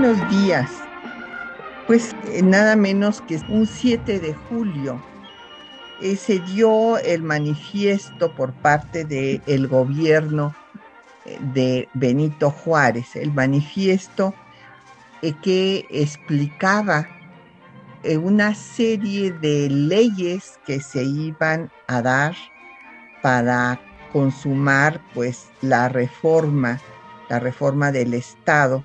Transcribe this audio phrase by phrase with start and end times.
[0.00, 0.70] Buenos días.
[1.86, 4.98] Pues eh, nada menos que un 7 de julio
[6.00, 10.54] eh, se dio el manifiesto por parte del gobierno
[11.26, 14.34] eh, de Benito Juárez, el manifiesto
[15.42, 17.06] que explicaba
[18.22, 22.34] una serie de leyes que se iban a dar
[23.20, 23.78] para
[24.14, 26.80] consumar pues la reforma,
[27.28, 28.82] la reforma del Estado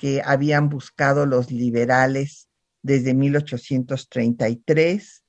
[0.00, 2.48] que habían buscado los liberales
[2.82, 5.22] desde 1833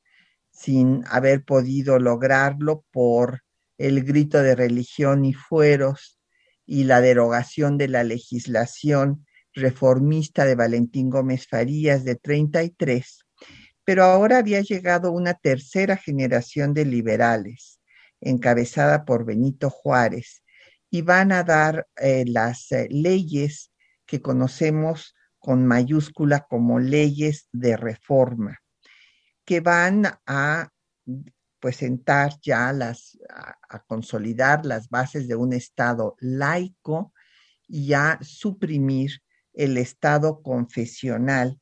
[0.50, 3.42] sin haber podido lograrlo por
[3.78, 6.18] el grito de religión y fueros
[6.66, 13.26] y la derogación de la legislación reformista de Valentín Gómez Farías de 33,
[13.84, 17.82] pero ahora había llegado una tercera generación de liberales,
[18.22, 20.44] encabezada por Benito Juárez,
[20.90, 23.71] y van a dar eh, las eh, leyes
[24.12, 28.60] que conocemos con mayúscula como leyes de reforma,
[29.46, 30.68] que van a
[31.62, 37.14] pues sentar ya las, a, consolidar las bases de un Estado laico
[37.70, 39.22] y a suprimir
[39.54, 41.62] el Estado confesional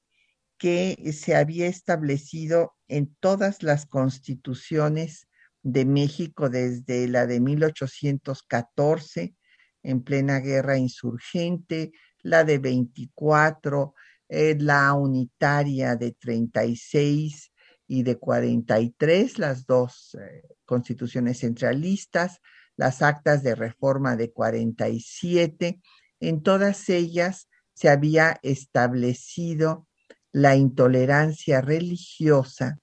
[0.58, 5.27] que se había establecido en todas las constituciones
[5.61, 9.36] de México desde la de 1814,
[9.83, 13.93] en plena guerra insurgente, la de 24,
[14.30, 17.52] eh, la unitaria de 36
[17.87, 22.39] y de 43, las dos eh, constituciones centralistas,
[22.75, 25.81] las actas de reforma de 47.
[26.19, 29.87] En todas ellas se había establecido
[30.31, 32.77] la intolerancia religiosa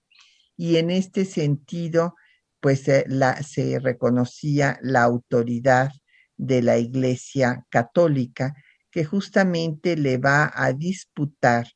[0.56, 2.14] y en este sentido,
[2.60, 5.92] pues la, se reconocía la autoridad
[6.36, 8.54] de la Iglesia Católica
[8.96, 11.66] que justamente le va a disputar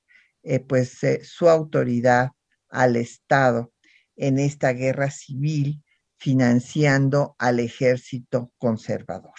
[0.43, 2.31] eh, pues eh, su autoridad
[2.71, 3.75] al Estado
[4.17, 5.83] en esta guerra civil
[6.17, 9.35] financiando al ejército conservador.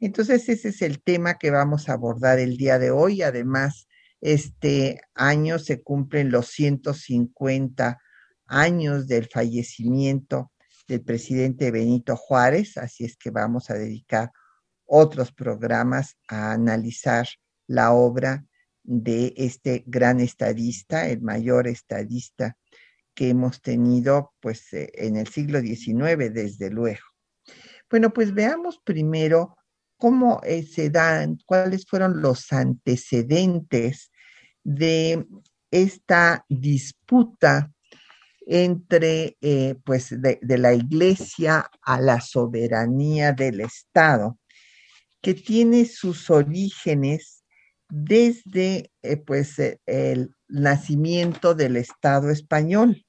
[0.00, 3.22] Entonces ese es el tema que vamos a abordar el día de hoy.
[3.22, 3.86] Además,
[4.20, 8.00] este año se cumplen los 150
[8.46, 10.50] años del fallecimiento
[10.88, 14.32] del presidente Benito Juárez, así es que vamos a dedicar
[14.86, 17.26] otros programas a analizar
[17.66, 18.44] la obra
[18.82, 22.56] de este gran estadista, el mayor estadista
[23.14, 27.02] que hemos tenido pues eh, en el siglo XIX, desde luego.
[27.90, 29.56] Bueno, pues veamos primero
[29.96, 34.12] cómo eh, se dan, cuáles fueron los antecedentes
[34.62, 35.26] de
[35.70, 37.72] esta disputa
[38.46, 44.38] entre, eh, pues, de, de, la iglesia a la soberanía del Estado
[45.20, 47.44] que tiene sus orígenes
[47.88, 53.04] desde eh, pues, eh, el nacimiento del Estado español.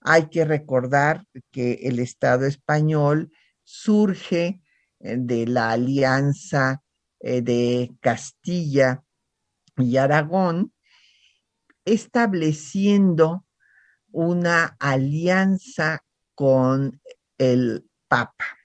[0.00, 3.30] Hay que recordar que el Estado español
[3.64, 4.62] surge
[5.00, 6.82] eh, de la alianza
[7.22, 9.04] de Castilla
[9.76, 10.72] y Aragón,
[11.84, 13.44] estableciendo
[14.10, 16.02] una alianza
[16.34, 16.98] con
[17.36, 18.59] el Papa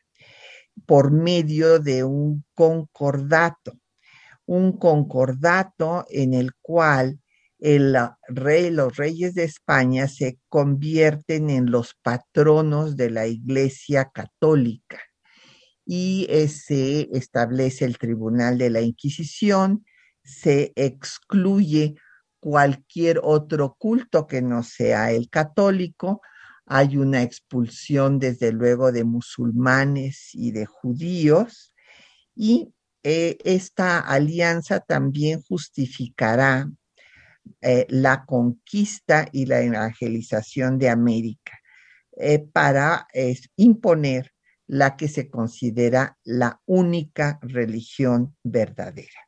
[0.86, 3.74] por medio de un concordato,
[4.46, 7.20] un concordato en el cual
[7.60, 15.00] el rey, los reyes de España se convierten en los patronos de la Iglesia Católica
[15.86, 19.86] y se establece el Tribunal de la Inquisición,
[20.24, 21.96] se excluye
[22.40, 26.22] cualquier otro culto que no sea el católico,
[26.66, 31.74] hay una expulsión desde luego de musulmanes y de judíos
[32.36, 32.74] y
[33.04, 36.68] eh, esta alianza también justificará
[37.62, 41.60] eh, la conquista y la evangelización de América
[42.18, 43.08] eh, para
[43.58, 44.32] imponer
[44.66, 49.22] la que se considera la única religión verdadera.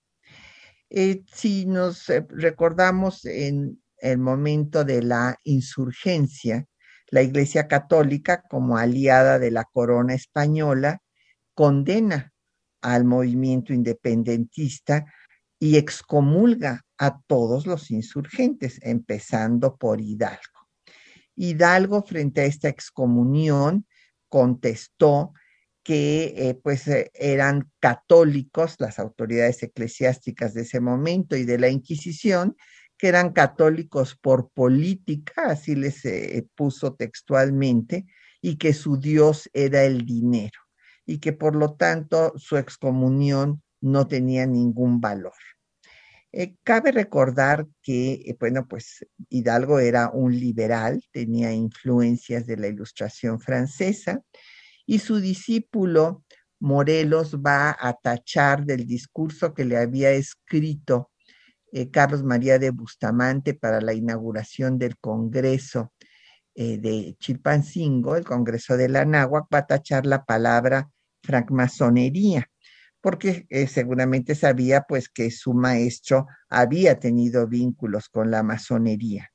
[1.31, 6.65] si nos recordamos en el momento de la insurgencia,
[7.09, 11.01] la Iglesia Católica, como aliada de la corona española,
[11.53, 12.33] condena
[12.81, 15.05] al movimiento independentista
[15.59, 20.67] y excomulga a todos los insurgentes, empezando por Hidalgo.
[21.35, 23.85] Hidalgo, frente a esta excomunión,
[24.27, 25.33] contestó
[25.83, 31.69] que eh, pues eh, eran católicos las autoridades eclesiásticas de ese momento y de la
[31.69, 32.57] Inquisición,
[32.97, 38.05] que eran católicos por política, así les eh, puso textualmente,
[38.41, 40.59] y que su Dios era el dinero
[41.05, 45.33] y que por lo tanto su excomunión no tenía ningún valor.
[46.33, 52.67] Eh, cabe recordar que, eh, bueno, pues Hidalgo era un liberal, tenía influencias de la
[52.67, 54.21] ilustración francesa
[54.85, 56.25] y su discípulo
[56.59, 61.11] Morelos va a tachar del discurso que le había escrito
[61.71, 65.93] eh, Carlos María de Bustamante para la inauguración del Congreso
[66.55, 70.89] de Chilpancingo, el Congreso de la Náhuac, va a tachar la palabra
[71.21, 72.49] francmasonería
[73.07, 79.31] porque eh, seguramente sabía pues que su maestro había tenido vínculos con la masonería.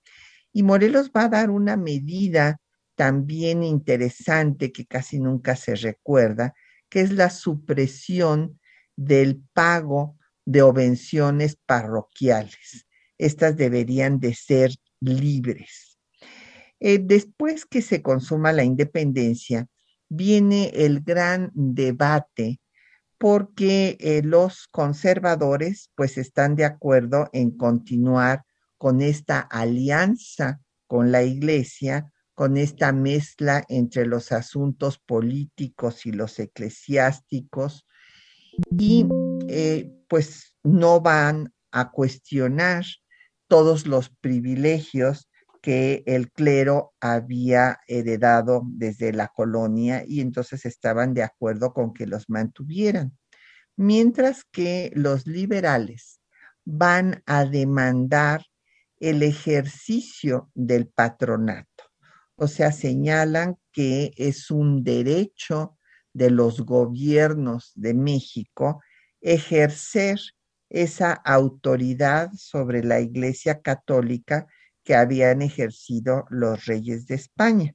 [0.52, 2.60] Y Morelos va a dar una medida
[2.96, 6.52] también interesante que casi nunca se recuerda,
[6.90, 8.60] que es la supresión
[8.96, 12.86] del pago de obenciones parroquiales.
[13.18, 15.98] Estas deberían de ser libres.
[16.80, 19.68] Eh, después que se consuma la independencia,
[20.08, 22.60] viene el gran debate
[23.18, 28.44] porque eh, los conservadores pues están de acuerdo en continuar
[28.78, 30.60] con esta alianza
[30.92, 37.86] con la iglesia, con esta mezcla entre los asuntos políticos y los eclesiásticos
[38.78, 39.06] y
[39.48, 42.84] eh, pues no van a cuestionar
[43.48, 45.28] todos los privilegios
[45.60, 52.06] que el clero había heredado desde la colonia y entonces estaban de acuerdo con que
[52.06, 53.16] los mantuvieran.
[53.76, 56.20] Mientras que los liberales
[56.64, 58.44] van a demandar
[58.98, 61.84] el ejercicio del patronato.
[62.36, 65.78] O sea, señalan que es un derecho
[66.12, 68.82] de los gobiernos de México
[69.20, 70.18] ejercer
[70.68, 74.46] esa autoridad sobre la Iglesia Católica
[74.84, 77.74] que habían ejercido los reyes de España.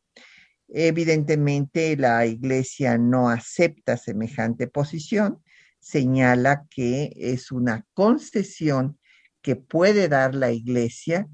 [0.68, 5.42] Evidentemente, la Iglesia no acepta semejante posición,
[5.80, 9.00] señala que es una concesión
[9.42, 11.28] que puede dar la Iglesia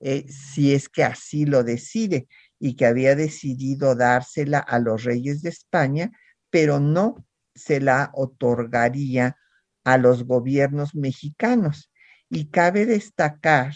[0.00, 2.28] eh, si es que así lo decide
[2.58, 6.10] y que había decidido dársela a los reyes de España,
[6.54, 9.36] pero no se la otorgaría
[9.82, 11.90] a los gobiernos mexicanos.
[12.30, 13.72] Y cabe destacar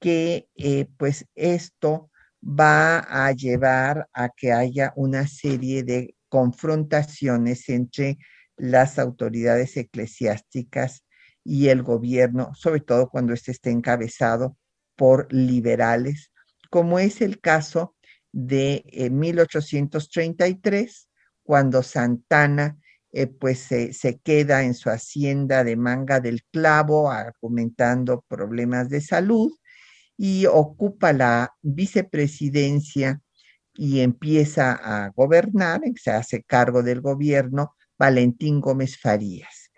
[0.00, 2.10] que eh, pues esto
[2.42, 8.18] va a llevar a que haya una serie de confrontaciones entre
[8.56, 11.04] las autoridades eclesiásticas
[11.44, 14.56] y el gobierno, sobre todo cuando éste esté encabezado
[14.96, 16.32] por liberales,
[16.70, 17.94] como es el caso
[18.32, 18.82] de
[19.12, 21.13] 1833, eh,
[21.44, 22.78] cuando Santana
[23.12, 29.52] eh, pues se queda en su hacienda de Manga del Clavo argumentando problemas de salud
[30.16, 33.20] y ocupa la vicepresidencia
[33.74, 39.70] y empieza a gobernar, se hace cargo del gobierno Valentín Gómez Farías,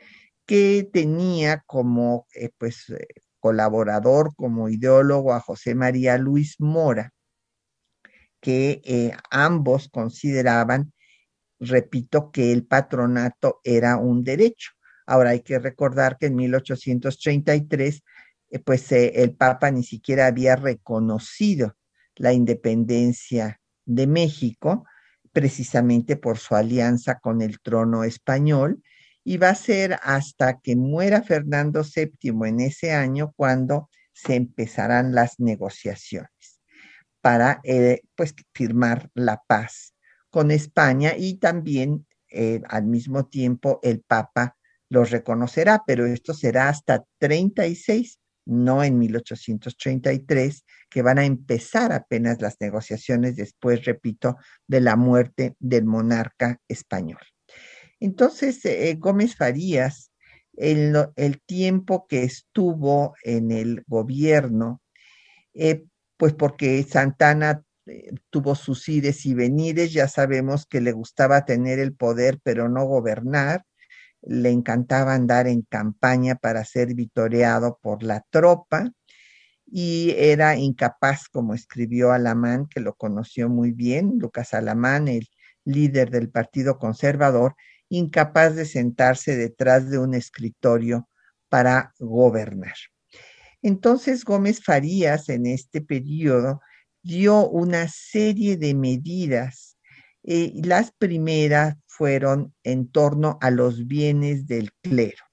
[0.47, 3.07] que tenía como eh, pues, eh,
[3.41, 7.13] colaborador, como ideólogo a José María Luis Mora,
[8.41, 10.93] que eh, ambos consideraban,
[11.61, 14.73] repito, que el patronato era un derecho.
[15.07, 18.03] Ahora hay que recordar que en 1833
[18.51, 21.77] eh, pues eh, el Papa ni siquiera había reconocido
[22.15, 24.85] la independencia de México,
[25.33, 28.83] precisamente por su alianza con el trono español,
[29.23, 35.15] y va a ser hasta que muera Fernando VII en ese año cuando se empezarán
[35.15, 36.61] las negociaciones
[37.21, 39.96] para eh, pues firmar la paz
[40.31, 42.07] con España y también
[42.69, 44.57] al mismo tiempo el Papa
[44.91, 52.41] los reconocerá, pero esto será hasta 36 no en 1833, que van a empezar apenas
[52.41, 57.21] las negociaciones después, repito, de la muerte del monarca español.
[58.01, 60.13] Entonces, eh, Gómez Farías,
[60.57, 64.81] el, el, tiempo que estuvo en el gobierno,
[65.53, 65.85] eh,
[66.17, 67.66] pues porque Santana eh,
[68.31, 72.85] tuvo sus ires y venires, ya sabemos que le gustaba tener el poder, pero no
[72.85, 73.65] gobernar,
[74.23, 78.91] le encantaba andar en campaña para ser vitoreado por la tropa
[79.67, 85.29] y era incapaz, como escribió Alamán, que lo conoció muy bien, Lucas Alamán, el
[85.65, 87.57] líder del Partido Conservador,
[87.89, 91.09] incapaz de sentarse detrás de un escritorio
[91.49, 92.75] para gobernar.
[93.63, 96.61] Entonces Gómez Farías en este periodo
[97.07, 99.79] dio una serie de medidas.
[100.25, 105.25] Eh, las primeras fueron en torno a los bienes del clero.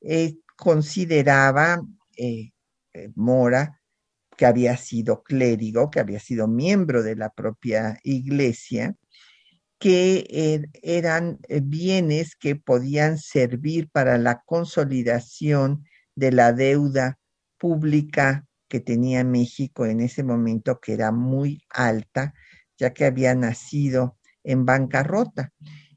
[0.00, 1.82] Eh, consideraba
[2.16, 2.52] eh,
[3.14, 3.80] Mora
[4.36, 8.96] que había sido clérigo, que había sido miembro de la propia iglesia,
[9.78, 15.84] que er, eran bienes que podían servir para la consolidación
[16.16, 17.18] de la deuda
[17.58, 22.34] pública que tenía México en ese momento, que era muy alta,
[22.76, 25.52] ya que había nacido en bancarrota.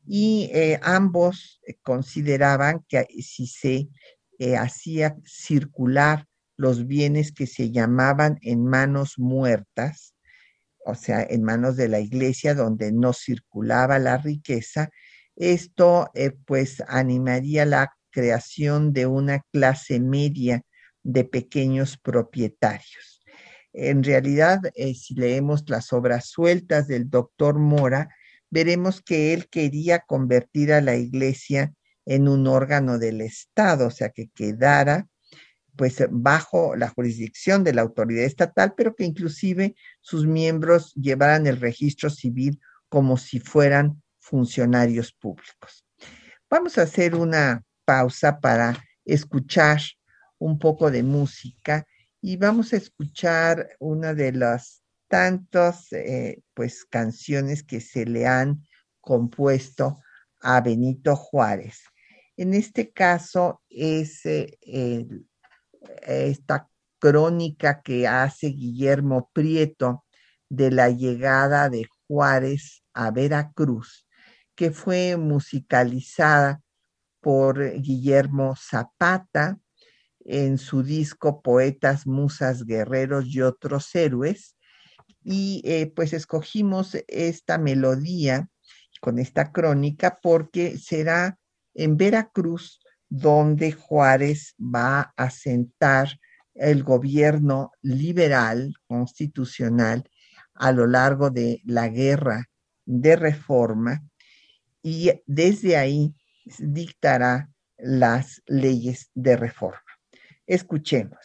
[0.05, 3.89] Y eh, ambos consideraban que si se
[4.37, 10.13] eh, hacía circular los bienes que se llamaban en manos muertas,
[10.85, 14.91] o sea, en manos de la iglesia donde no circulaba la riqueza,
[15.35, 20.61] esto eh, pues animaría la creación de una clase media
[21.07, 23.21] de pequeños propietarios.
[23.71, 28.09] En realidad, eh, si leemos las obras sueltas del doctor Mora,
[28.49, 31.73] veremos que él quería convertir a la iglesia
[32.05, 35.07] en un órgano del Estado, o sea, que quedara
[35.77, 41.59] pues bajo la jurisdicción de la autoridad estatal, pero que inclusive sus miembros llevaran el
[41.61, 42.59] registro civil
[42.89, 45.85] como si fueran funcionarios públicos.
[46.49, 49.79] Vamos a hacer una pausa para escuchar
[50.39, 51.85] un poco de música
[52.21, 58.63] y vamos a escuchar una de las tantas eh, pues canciones que se le han
[59.01, 59.99] compuesto
[60.41, 61.83] a Benito Juárez.
[62.35, 65.07] En este caso es eh,
[66.05, 70.05] esta crónica que hace Guillermo Prieto
[70.49, 74.07] de la llegada de Juárez a Veracruz,
[74.55, 76.61] que fue musicalizada
[77.21, 79.59] por Guillermo Zapata
[80.27, 84.55] en su disco Poetas, Musas, Guerreros y otros héroes.
[85.23, 88.49] Y eh, pues escogimos esta melodía
[89.01, 91.39] con esta crónica porque será
[91.73, 92.79] en Veracruz
[93.09, 96.19] donde Juárez va a sentar
[96.55, 100.09] el gobierno liberal constitucional
[100.55, 102.49] a lo largo de la guerra
[102.85, 104.03] de reforma
[104.81, 106.13] y desde ahí
[106.57, 109.86] dictará las leyes de reforma.
[110.47, 111.19] Escuchemos.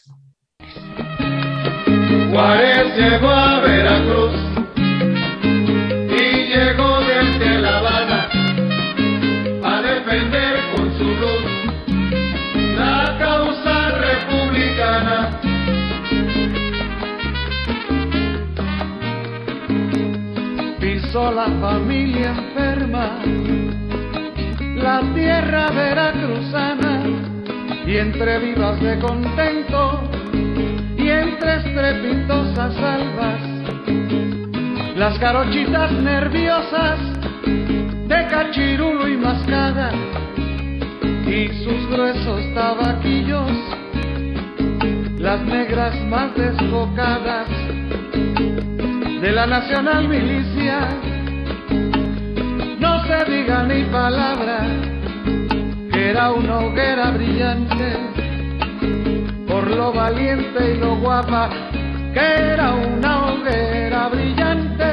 [2.29, 4.35] Juárez llegó a Veracruz
[6.09, 8.29] y llegó desde La Habana
[9.63, 11.45] a defender con su luz
[12.77, 15.39] la causa republicana.
[20.81, 23.19] Pisó la familia enferma,
[24.75, 27.02] la tierra veracruzana
[27.85, 30.01] y entre vivas de contento
[30.97, 33.41] y entre estrepitosas albas,
[34.95, 36.99] las carochitas nerviosas
[38.07, 39.91] de cachirulo y mascada
[41.27, 43.51] y sus gruesos tabaquillos,
[45.17, 47.47] las negras más desbocadas
[49.21, 50.87] de la nacional milicia,
[52.79, 54.92] no se diga ni palabra
[56.09, 57.97] era una hoguera brillante,
[59.47, 61.49] por lo valiente y lo guapa,
[62.13, 64.91] que era una hoguera brillante,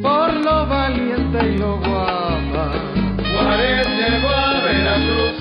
[0.00, 2.70] por lo valiente y lo guapa.
[3.32, 5.36] Juárez llegó a Veracruz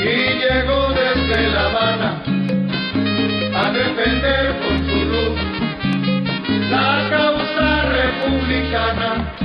[0.00, 2.22] y llegó desde La Habana
[3.62, 5.38] a defender con su luz
[6.70, 9.37] la causa republicana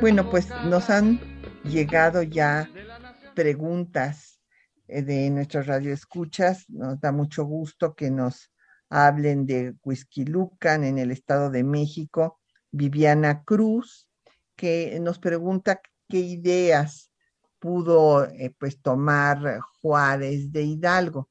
[0.00, 1.20] Bueno, pues nos han
[1.64, 2.68] llegado ya
[3.34, 4.40] preguntas
[4.88, 6.68] eh, de nuestras radioescuchas.
[6.68, 8.50] Nos da mucho gusto que nos
[8.88, 12.40] hablen de Huizquilucan en el Estado de México.
[12.70, 14.08] Viviana Cruz,
[14.56, 17.10] que nos pregunta qué ideas
[17.58, 21.28] pudo eh, pues tomar Juárez de Hidalgo.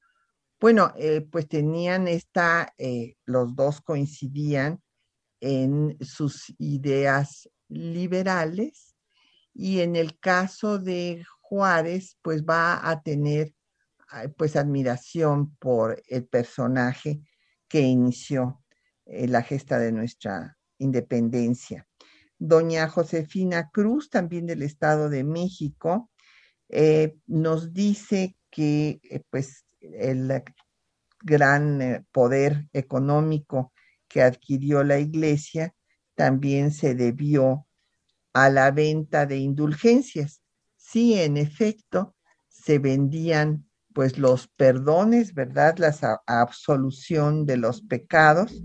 [0.59, 2.73] Bueno, eh, pues tenían esta,
[3.25, 4.79] los dos coincidían
[5.39, 8.95] en sus ideas liberales
[9.53, 13.53] y en el caso de Juárez, pues va a tener
[14.37, 17.21] pues admiración por el personaje
[17.67, 18.61] que inició
[19.05, 21.87] eh, la gesta de nuestra independencia.
[22.37, 26.09] Doña Josefina Cruz, también del Estado de México,
[26.69, 30.43] eh, nos dice que eh, pues el
[31.21, 33.71] gran poder económico
[34.07, 35.73] que adquirió la iglesia
[36.15, 37.67] también se debió
[38.33, 40.41] a la venta de indulgencias.
[40.77, 42.15] sí, en efecto,
[42.49, 45.77] se vendían pues los perdones, ¿verdad?
[45.77, 45.93] La
[46.27, 48.61] absolución de los pecados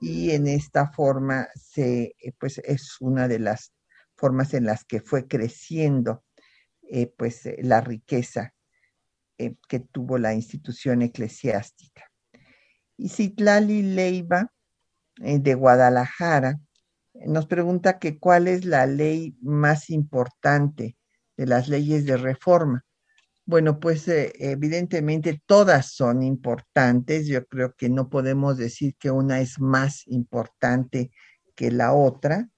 [0.00, 3.72] y en esta forma se, eh, pues es una de las
[4.16, 6.24] formas en las que fue creciendo
[6.88, 8.52] eh, pues eh, la riqueza
[9.68, 12.10] que tuvo la institución eclesiástica.
[12.96, 14.50] Y Citlali Leiva
[15.18, 16.58] de Guadalajara
[17.26, 20.96] nos pregunta que cuál es la ley más importante
[21.36, 22.84] de las leyes de reforma.
[23.44, 27.28] Bueno, pues eh, evidentemente todas son importantes.
[27.28, 31.12] Yo creo que no podemos decir que una es más importante
[31.54, 32.48] que la otra.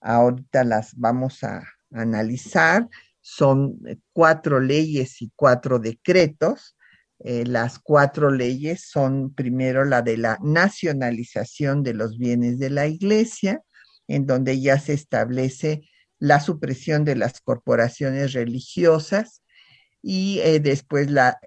[0.00, 2.88] Ahorita las vamos a analizar.
[3.20, 6.76] Son eh, cuatro leyes y cuatro decretos.
[7.18, 12.86] Eh, las cuatro leyes son primero la de la nacionalización de los bienes de la
[12.86, 13.62] iglesia,
[14.08, 15.82] en donde ya se establece
[16.18, 19.42] la supresión de las corporaciones religiosas
[20.02, 21.38] y eh, después la,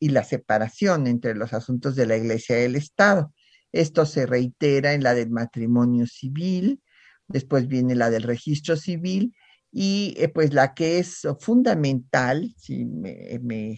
[0.00, 3.32] y la separación entre los asuntos de la Iglesia y el Estado.
[3.72, 6.82] Esto se reitera en la del matrimonio civil,
[7.26, 9.34] después viene la del registro civil
[9.70, 13.76] y eh, pues la que es fundamental, me,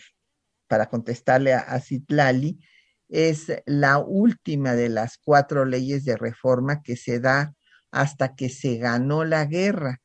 [0.69, 2.59] para contestarle a, a Citlali,
[3.09, 7.55] es la última de las cuatro leyes de reforma que se da
[7.91, 10.01] hasta que se ganó la guerra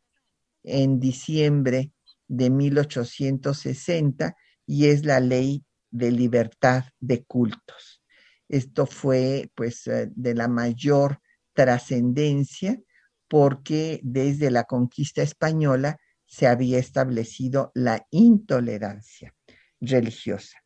[0.64, 1.92] en diciembre
[2.28, 8.02] de 1860 y es la ley de libertad de cultos.
[8.50, 11.20] Esto fue pues eh, de la mayor
[11.54, 12.80] trascendencia
[13.28, 19.34] porque desde la conquista española se había establecido la intolerancia
[19.80, 20.58] religiosa.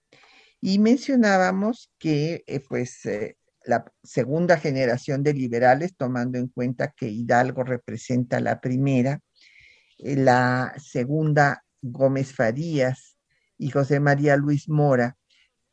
[0.62, 7.08] Y mencionábamos que eh, pues eh, la segunda generación de liberales, tomando en cuenta que
[7.08, 9.22] Hidalgo representa la primera,
[9.98, 13.18] la segunda Gómez Farías
[13.58, 15.18] y José María Luis Mora,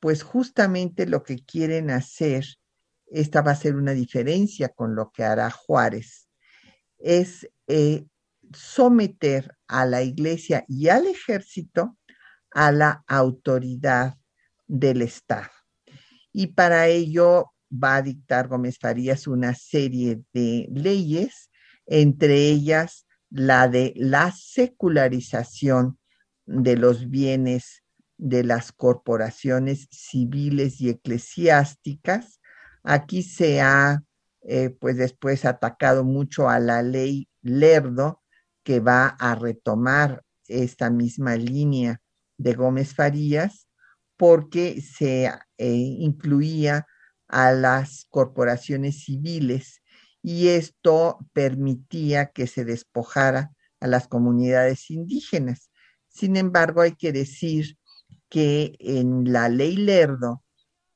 [0.01, 2.45] pues justamente lo que quieren hacer,
[3.07, 6.29] esta va a ser una diferencia con lo que hará Juárez,
[6.99, 8.05] es eh,
[8.53, 11.97] someter a la iglesia y al ejército
[12.51, 14.17] a la autoridad
[14.67, 15.51] del Estado.
[16.33, 21.51] Y para ello va a dictar Gómez Farías una serie de leyes,
[21.87, 25.99] entre ellas la de la secularización
[26.47, 27.83] de los bienes
[28.19, 32.41] de las corporaciones civiles y eclesiásticas.
[32.83, 34.03] Aquí se ha,
[34.43, 38.23] eh, pues después, atacado mucho a la ley Lerdo,
[38.63, 42.01] que va a retomar esta misma línea
[42.39, 43.69] de Gómez Farías,
[44.17, 45.27] porque se
[45.59, 46.87] eh, incluía
[47.29, 49.83] a las corporaciones civiles
[50.23, 55.71] y esto permitía que se despojara a las comunidades indígenas.
[56.09, 57.79] Sin embargo, hay que decir
[58.29, 60.43] que en la ley Lerdo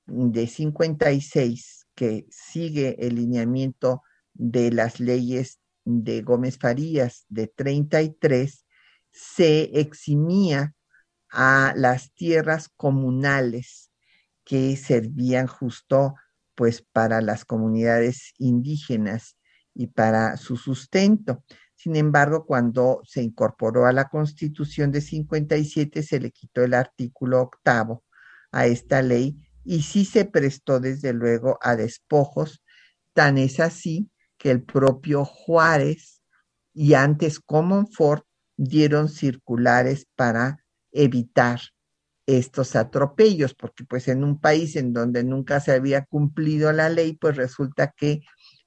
[0.07, 4.03] de 56, que sigue el lineamiento
[4.35, 8.67] de las leyes de Gómez Farías de 33,
[9.13, 10.75] se eximía
[11.31, 13.90] a las tierras comunales
[14.51, 16.17] que servían justo
[16.57, 19.37] pues para las comunidades indígenas
[19.77, 21.45] y para su sustento.
[21.77, 27.41] Sin embargo, cuando se incorporó a la Constitución de 57, se le quitó el artículo
[27.41, 28.03] octavo
[28.51, 32.65] a esta ley y sí se prestó desde luego a despojos.
[33.13, 36.23] Tan es así que el propio Juárez
[36.75, 41.61] y antes Comonfort dieron circulares para evitar
[42.39, 47.15] estos atropellos, porque pues en un país en donde nunca se había cumplido la ley,
[47.15, 48.21] pues resulta que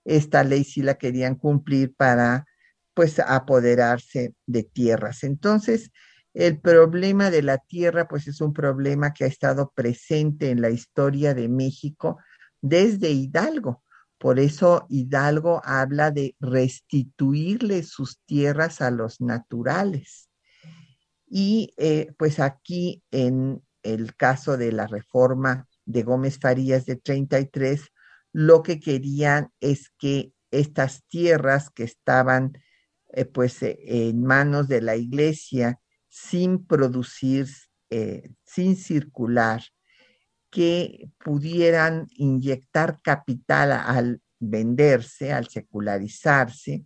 [0.05, 2.45] esta ley sí la querían cumplir para
[2.93, 5.23] pues apoderarse de tierras.
[5.23, 5.91] Entonces,
[6.33, 10.69] el problema de la tierra pues es un problema que ha estado presente en la
[10.69, 12.17] historia de México
[12.61, 13.83] desde Hidalgo.
[14.17, 20.29] Por eso Hidalgo habla de restituirle sus tierras a los naturales.
[21.35, 27.89] Y eh, pues aquí en el caso de la reforma de Gómez Farías de 33,
[28.33, 32.53] lo que querían es que estas tierras que estaban
[33.13, 37.47] eh, pues eh, en manos de la iglesia sin producir,
[38.43, 39.63] sin circular,
[40.51, 46.85] que pudieran inyectar capital al venderse, al secularizarse,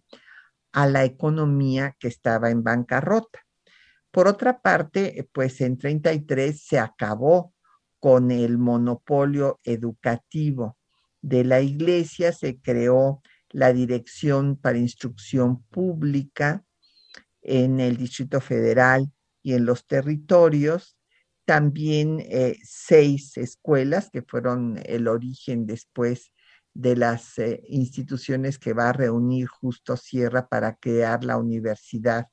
[0.71, 3.46] a la economía que estaba en bancarrota.
[4.11, 7.53] Por otra parte, pues en 33 se acabó
[7.99, 10.77] con el monopolio educativo
[11.21, 16.63] de la iglesia, se creó la Dirección para Instrucción Pública
[17.41, 20.97] en el Distrito Federal y en los territorios,
[21.45, 26.33] también eh, seis escuelas que fueron el origen después
[26.73, 32.27] de las eh, instituciones que va a reunir Justo Sierra para crear la Universidad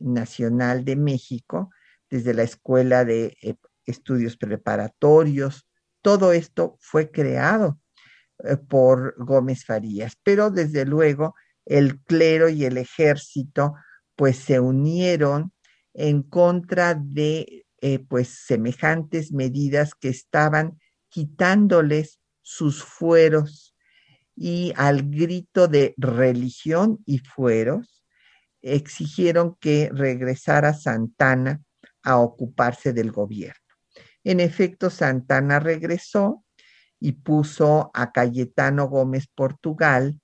[0.00, 1.70] Nacional de México,
[2.10, 3.54] desde la Escuela de eh,
[3.84, 5.66] Estudios Preparatorios.
[6.02, 7.80] Todo esto fue creado
[8.68, 13.74] por Gómez Farías, pero desde luego el clero y el ejército
[14.14, 15.52] pues se unieron
[15.94, 20.78] en contra de eh, pues semejantes medidas que estaban
[21.08, 23.74] quitándoles sus fueros
[24.34, 28.05] y al grito de religión y fueros
[28.62, 31.62] exigieron que regresara Santana
[32.02, 33.60] a ocuparse del gobierno.
[34.24, 36.44] En efecto, Santana regresó
[36.98, 40.20] y puso a Cayetano Gómez Portugal,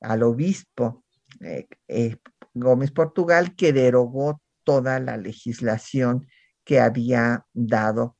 [0.00, 1.04] al obispo
[1.40, 2.16] eh, eh,
[2.52, 6.26] Gómez Portugal, que derogó toda la legislación
[6.64, 8.16] que había dado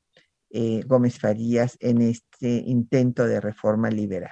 [0.51, 4.31] eh, Gómez Farías en este intento de reforma liberal.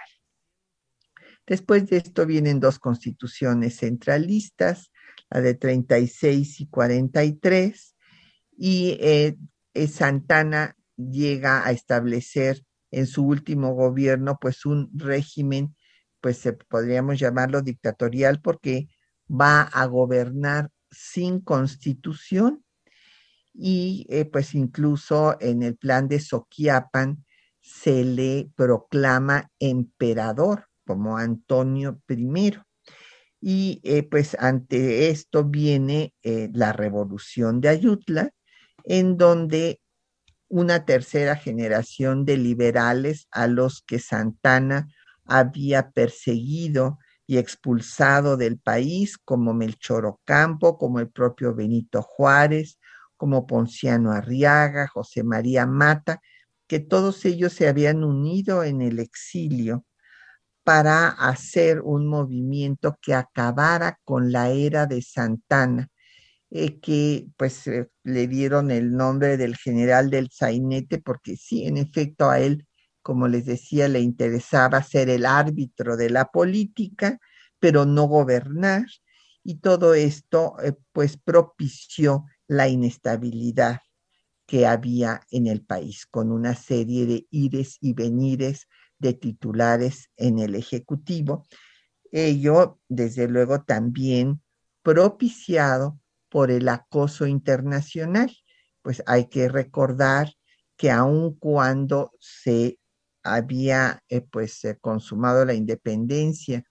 [1.47, 4.92] Después de esto vienen dos constituciones centralistas,
[5.31, 7.97] la de 36 y 43,
[8.57, 9.37] y eh,
[9.75, 15.75] eh, Santana llega a establecer en su último gobierno pues un régimen,
[16.21, 18.89] pues podríamos llamarlo dictatorial porque
[19.29, 22.65] va a gobernar sin constitución
[23.55, 27.25] y eh, pues incluso en el plan de Soquiapan
[27.61, 32.59] se le proclama emperador como Antonio I.
[33.45, 38.31] Y eh, pues ante esto viene eh, la revolución de Ayutla,
[38.85, 39.81] en donde
[40.49, 44.87] una tercera generación de liberales a los que Santana
[45.25, 52.79] había perseguido y expulsado del país, como Melchor Ocampo, como el propio Benito Juárez,
[53.17, 56.21] como Ponciano Arriaga, José María Mata,
[56.69, 59.85] que todos ellos se habían unido en el exilio
[60.65, 65.89] para hacer un movimiento que acabara con la era de Santana,
[66.51, 71.79] eh, que pues eh, le dieron el nombre del general del sainete, porque sí, en
[71.79, 72.67] efecto a él
[73.03, 77.19] como les decía, le interesaba ser el árbitro de la política,
[77.59, 78.87] pero no gobernar.
[79.45, 83.81] Y todo esto, eh, pues, propició la inestabilidad
[84.47, 88.69] que había en el país, con una serie de ires y venires
[89.03, 91.47] de titulares en el Ejecutivo.
[92.11, 94.41] Ello, desde luego, también
[94.83, 98.35] propiciado por el acoso internacional.
[98.81, 100.33] Pues hay que recordar
[100.77, 102.79] que aun cuando se
[103.23, 106.65] había eh, pues eh, consumado la independencia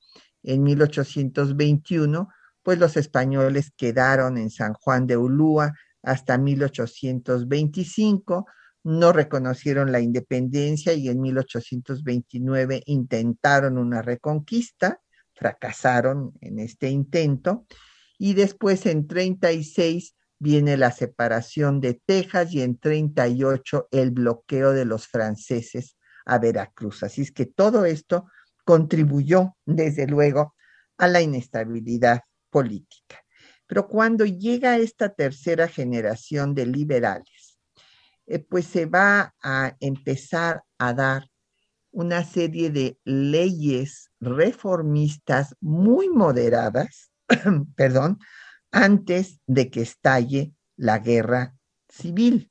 [0.43, 2.27] en 1821,
[2.63, 8.47] pues los españoles quedaron en San Juan de Ulúa hasta 1825,
[8.83, 15.01] no reconocieron la independencia y en 1829 intentaron una reconquista,
[15.33, 17.65] fracasaron en este intento,
[18.17, 24.85] y después en 36 viene la separación de Texas y en 38 el bloqueo de
[24.85, 27.03] los franceses a Veracruz.
[27.03, 28.25] Así es que todo esto
[28.63, 30.55] contribuyó, desde luego,
[30.97, 33.21] a la inestabilidad política.
[33.67, 37.30] Pero cuando llega esta tercera generación de liberales,
[38.27, 41.27] eh, pues se va a empezar a dar
[41.91, 47.11] una serie de leyes reformistas muy moderadas,
[47.75, 48.19] perdón,
[48.71, 51.55] antes de que estalle la guerra
[51.89, 52.49] civil.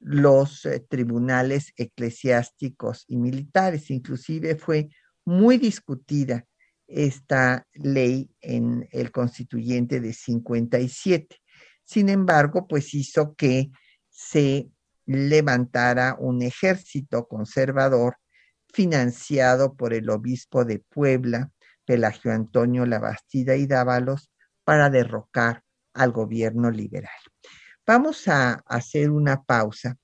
[0.00, 3.90] los eh, tribunales eclesiásticos y militares.
[3.90, 4.88] Inclusive fue
[5.26, 6.46] muy discutida
[6.86, 11.36] esta ley en el constituyente de 57.
[11.84, 13.70] Sin embargo, pues hizo que
[14.08, 14.70] se
[15.08, 18.18] levantara un ejército conservador
[18.70, 21.50] financiado por el obispo de Puebla,
[21.86, 24.30] Pelagio Antonio Labastida y Dávalos,
[24.64, 27.10] para derrocar al gobierno liberal.
[27.86, 29.96] Vamos a hacer una pausa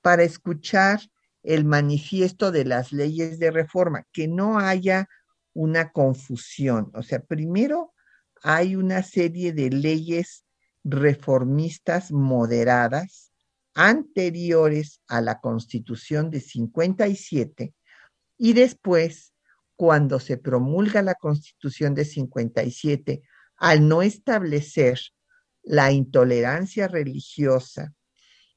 [0.00, 1.00] para escuchar
[1.42, 5.08] el manifiesto de las leyes de reforma, que no haya
[5.52, 6.92] una confusión.
[6.94, 7.92] O sea, primero
[8.40, 10.44] hay una serie de leyes
[10.84, 13.33] reformistas moderadas
[13.74, 17.74] anteriores a la constitución de 57
[18.38, 19.34] y después,
[19.76, 23.22] cuando se promulga la constitución de 57,
[23.56, 25.00] al no establecer
[25.62, 27.92] la intolerancia religiosa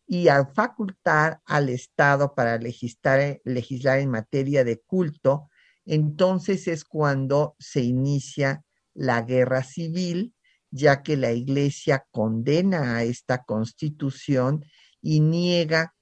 [0.05, 5.49] y al facultar al Estado para legislar, legislar en materia de culto,
[5.85, 10.33] entonces es cuando se inicia la guerra civil,
[10.69, 14.65] ya que la Iglesia condena a esta constitución
[15.07, 15.95] y niega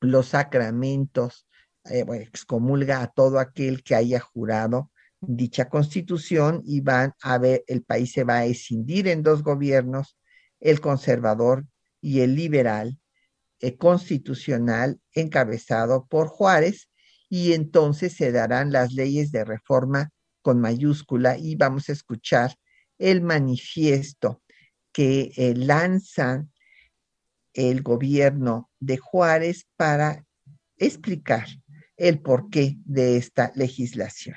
[0.00, 1.46] los sacramentos,
[1.84, 7.82] eh, excomulga a todo aquel que haya jurado dicha constitución y van a ver, el
[7.82, 10.16] país se va a escindir en dos gobiernos,
[10.58, 11.66] el conservador
[12.00, 12.98] y el liberal
[13.60, 16.88] eh, constitucional encabezado por Juárez
[17.28, 22.54] y entonces se darán las leyes de reforma con mayúscula y vamos a escuchar
[22.96, 24.42] el manifiesto
[24.92, 26.46] que eh, lanza
[27.54, 30.24] el gobierno de Juárez para
[30.76, 31.46] explicar
[31.96, 34.36] el porqué de esta legislación.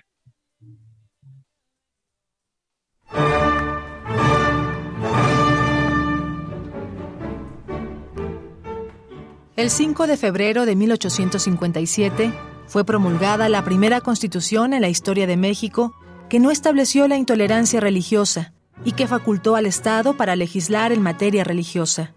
[9.55, 12.33] El 5 de febrero de 1857
[12.67, 15.93] fue promulgada la primera constitución en la historia de México
[16.27, 21.43] que no estableció la intolerancia religiosa y que facultó al Estado para legislar en materia
[21.43, 22.15] religiosa.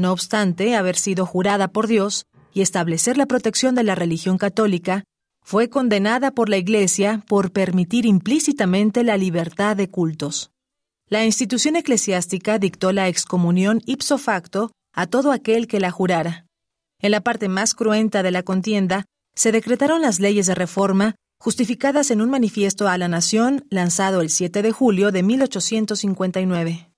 [0.00, 5.04] No obstante haber sido jurada por Dios y establecer la protección de la religión católica,
[5.44, 10.52] fue condenada por la Iglesia por permitir implícitamente la libertad de cultos.
[11.06, 16.46] La institución eclesiástica dictó la excomunión ipso facto a todo aquel que la jurara.
[17.02, 22.10] En la parte más cruenta de la contienda, se decretaron las leyes de reforma, justificadas
[22.10, 26.89] en un manifiesto a la nación lanzado el 7 de julio de 1859.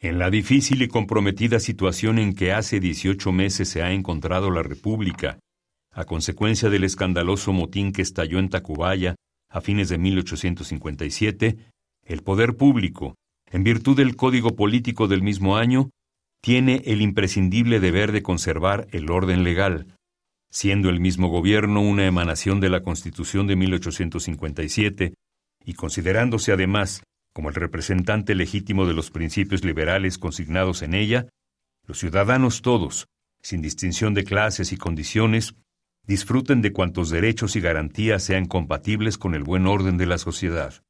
[0.00, 4.62] En la difícil y comprometida situación en que hace 18 meses se ha encontrado la
[4.62, 5.40] República,
[5.92, 9.16] a consecuencia del escandaloso motín que estalló en Tacubaya
[9.50, 11.56] a fines de 1857,
[12.04, 13.16] el poder público,
[13.50, 15.90] en virtud del Código Político del mismo año,
[16.40, 19.96] tiene el imprescindible deber de conservar el orden legal,
[20.48, 25.14] siendo el mismo gobierno una emanación de la Constitución de 1857
[25.64, 27.02] y considerándose además
[27.38, 31.28] como el representante legítimo de los principios liberales consignados en ella,
[31.86, 33.06] los ciudadanos todos,
[33.40, 35.54] sin distinción de clases y condiciones,
[36.04, 40.82] disfruten de cuantos derechos y garantías sean compatibles con el buen orden de la sociedad.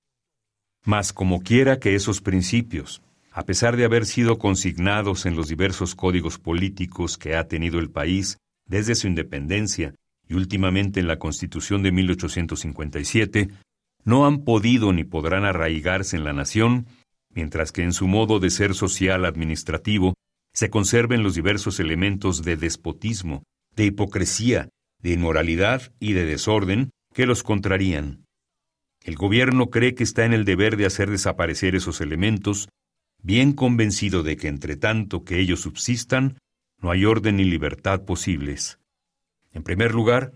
[0.87, 5.95] Mas como quiera que esos principios, a pesar de haber sido consignados en los diversos
[5.95, 9.95] códigos políticos que ha tenido el país desde su independencia
[10.27, 13.51] y últimamente en la Constitución de 1857,
[14.05, 16.87] no han podido ni podrán arraigarse en la nación,
[17.31, 20.15] mientras que en su modo de ser social administrativo
[20.55, 23.45] se conserven los diversos elementos de despotismo,
[23.77, 24.69] de hipocresía,
[25.01, 28.25] de inmoralidad y de desorden que los contrarían.
[29.05, 32.69] El gobierno cree que está en el deber de hacer desaparecer esos elementos
[33.23, 36.39] bien convencido de que entre tanto que ellos subsistan,
[36.81, 38.79] no hay orden ni libertad posibles.
[39.53, 40.33] En primer lugar,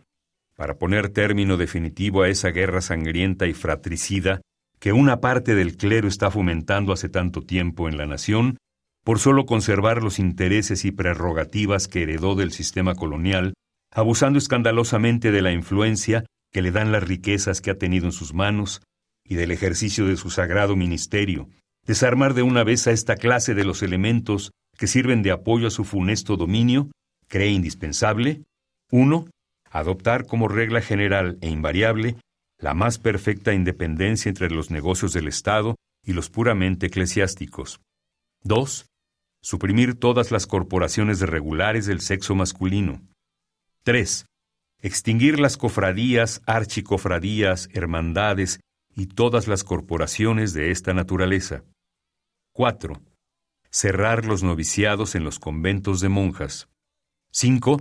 [0.63, 4.43] para poner término definitivo a esa guerra sangrienta y fratricida
[4.79, 8.59] que una parte del clero está fomentando hace tanto tiempo en la nación,
[9.03, 13.55] por solo conservar los intereses y prerrogativas que heredó del sistema colonial,
[13.91, 18.33] abusando escandalosamente de la influencia que le dan las riquezas que ha tenido en sus
[18.33, 18.83] manos
[19.25, 21.49] y del ejercicio de su sagrado ministerio,
[21.85, 25.73] desarmar de una vez a esta clase de los elementos que sirven de apoyo a
[25.73, 26.93] su funesto dominio,
[27.27, 28.45] cree indispensable
[28.93, 29.27] 1.
[29.73, 32.17] Adoptar como regla general e invariable
[32.59, 37.81] la más perfecta independencia entre los negocios del Estado y los puramente eclesiásticos.
[38.45, 38.87] 2.
[39.41, 43.01] Suprimir todas las corporaciones regulares del sexo masculino.
[43.85, 44.27] 3.
[44.83, 48.61] extinguir las cofradías, archicofradías, hermandades
[48.95, 51.65] y todas las corporaciones de esta naturaleza.
[52.53, 53.01] 4.
[53.71, 56.69] Cerrar los noviciados en los conventos de monjas.
[57.33, 57.79] 5.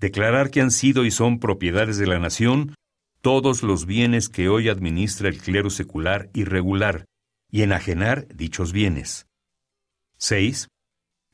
[0.00, 2.74] Declarar que han sido y son propiedades de la nación
[3.20, 7.04] todos los bienes que hoy administra el clero secular y regular,
[7.50, 9.26] y enajenar dichos bienes.
[10.16, 10.68] 6.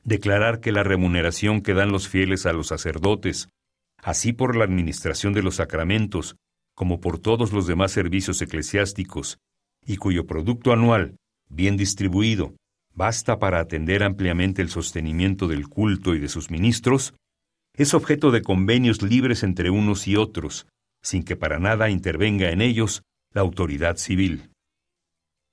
[0.03, 3.47] Declarar que la remuneración que dan los fieles a los sacerdotes,
[4.03, 6.35] así por la administración de los sacramentos,
[6.75, 9.37] como por todos los demás servicios eclesiásticos,
[9.85, 11.15] y cuyo producto anual,
[11.47, 12.53] bien distribuido,
[12.93, 17.13] basta para atender ampliamente el sostenimiento del culto y de sus ministros,
[17.77, 20.67] es objeto de convenios libres entre unos y otros,
[21.01, 24.49] sin que para nada intervenga en ellos la autoridad civil.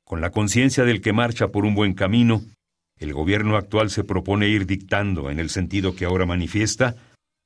[0.04, 2.42] Con la conciencia del que marcha por un buen camino,
[2.98, 6.96] el gobierno actual se propone ir dictando, en el sentido que ahora manifiesta,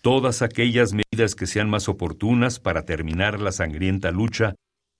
[0.00, 4.54] todas aquellas medidas que sean más oportunas para terminar la sangrienta lucha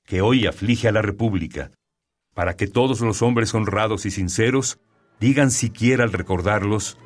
[0.05, 1.71] que hoy aflige a la República,
[2.35, 4.79] para que todos los hombres honrados y sinceros
[5.21, 6.99] digan siquiera al recordarlos,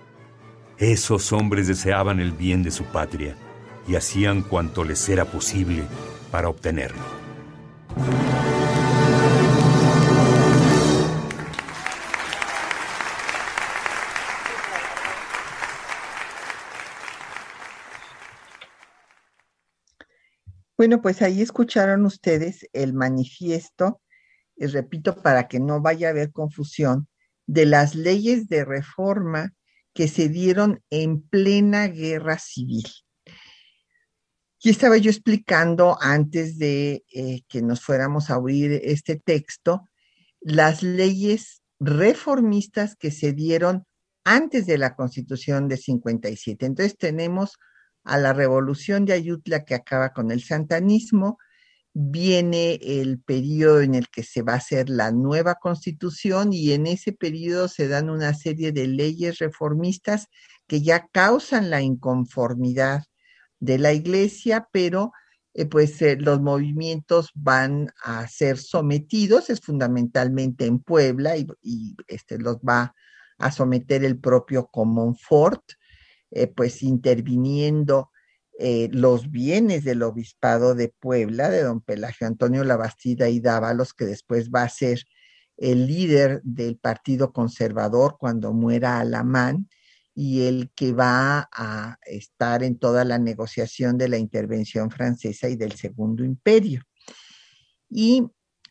[0.82, 3.36] esos hombres deseaban el bien de su patria
[3.86, 5.84] y hacían cuanto les era posible
[6.32, 7.00] para obtenerlo.
[20.76, 24.00] Bueno, pues ahí escucharon ustedes el manifiesto,
[24.56, 27.06] y repito, para que no vaya a haber confusión,
[27.46, 29.52] de las leyes de reforma
[29.94, 32.84] que se dieron en plena guerra civil.
[34.64, 39.88] Y estaba yo explicando antes de eh, que nos fuéramos a oír este texto,
[40.40, 43.84] las leyes reformistas que se dieron
[44.24, 46.64] antes de la constitución de 57.
[46.64, 47.58] Entonces tenemos
[48.04, 51.38] a la revolución de Ayutla que acaba con el santanismo,
[51.94, 56.86] viene el periodo en el que se va a hacer la nueva constitución y en
[56.86, 60.28] ese periodo se dan una serie de leyes reformistas
[60.66, 63.02] que ya causan la inconformidad
[63.60, 65.12] de la iglesia, pero
[65.54, 72.38] eh, pues eh, los movimientos van a ser sometidos, es fundamentalmente en Puebla y, este,
[72.38, 72.94] los va
[73.38, 75.62] a someter el propio Comonfort,
[76.30, 78.11] eh, pues interviniendo
[78.92, 84.50] los bienes del obispado de Puebla, de don Pelagio Antonio Labastida y Dávalos, que después
[84.50, 85.02] va a ser
[85.56, 89.68] el líder del Partido Conservador cuando muera Alamán,
[90.14, 95.56] y el que va a estar en toda la negociación de la intervención francesa y
[95.56, 96.82] del Segundo Imperio.
[97.88, 98.26] Y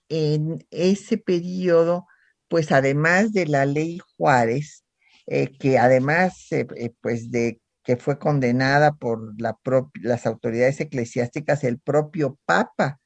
[0.10, 2.06] en ese periodo,
[2.48, 4.84] pues además de la ley Juárez,
[5.28, 11.80] eh, que además, eh, eh, pues de que fue condenada por las autoridades eclesiásticas, el
[11.80, 13.00] propio Papa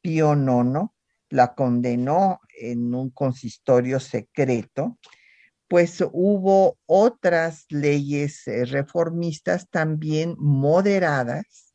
[0.00, 0.90] Pío IX
[1.30, 4.98] la condenó en un consistorio secreto,
[5.68, 11.74] pues hubo otras leyes eh, reformistas también moderadas,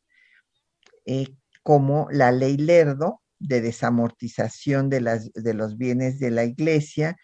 [1.06, 1.28] eh,
[1.62, 7.16] como la ley Lerdo de desamortización de, las, de los bienes de la iglesia,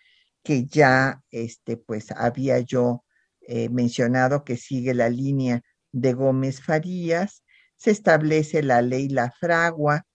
[0.42, 3.04] que ya este, pues había yo
[3.46, 7.42] eh, mencionado que sigue la línea de Gómez Farías,
[7.76, 10.06] se establece la ley La Fragua,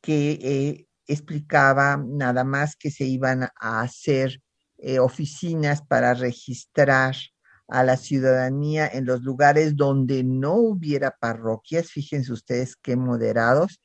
[0.00, 4.40] que explicaba nada más que se iban a hacer
[4.78, 7.14] eh, oficinas para registrar
[7.68, 11.90] a la ciudadanía en los lugares donde no hubiera parroquias.
[11.90, 13.80] Fíjense ustedes qué moderados.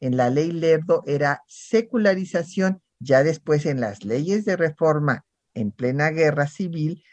[0.00, 5.24] En la ley Lerdo era secularización, ya después en las leyes de reforma
[5.54, 7.04] en plena guerra civil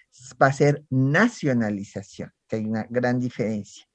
[0.42, 3.86] va a ser nacionalización, que hay una gran diferencia.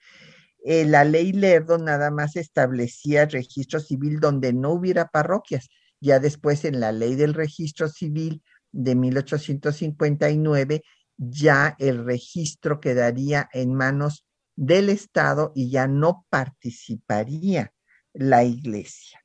[0.65, 5.69] Eh, la ley Lerdo nada más establecía registro civil donde no hubiera parroquias.
[6.01, 10.83] Ya después en la ley del registro civil de 1859,
[11.17, 17.73] ya el registro quedaría en manos del Estado y ya no participaría
[18.13, 19.21] la iglesia.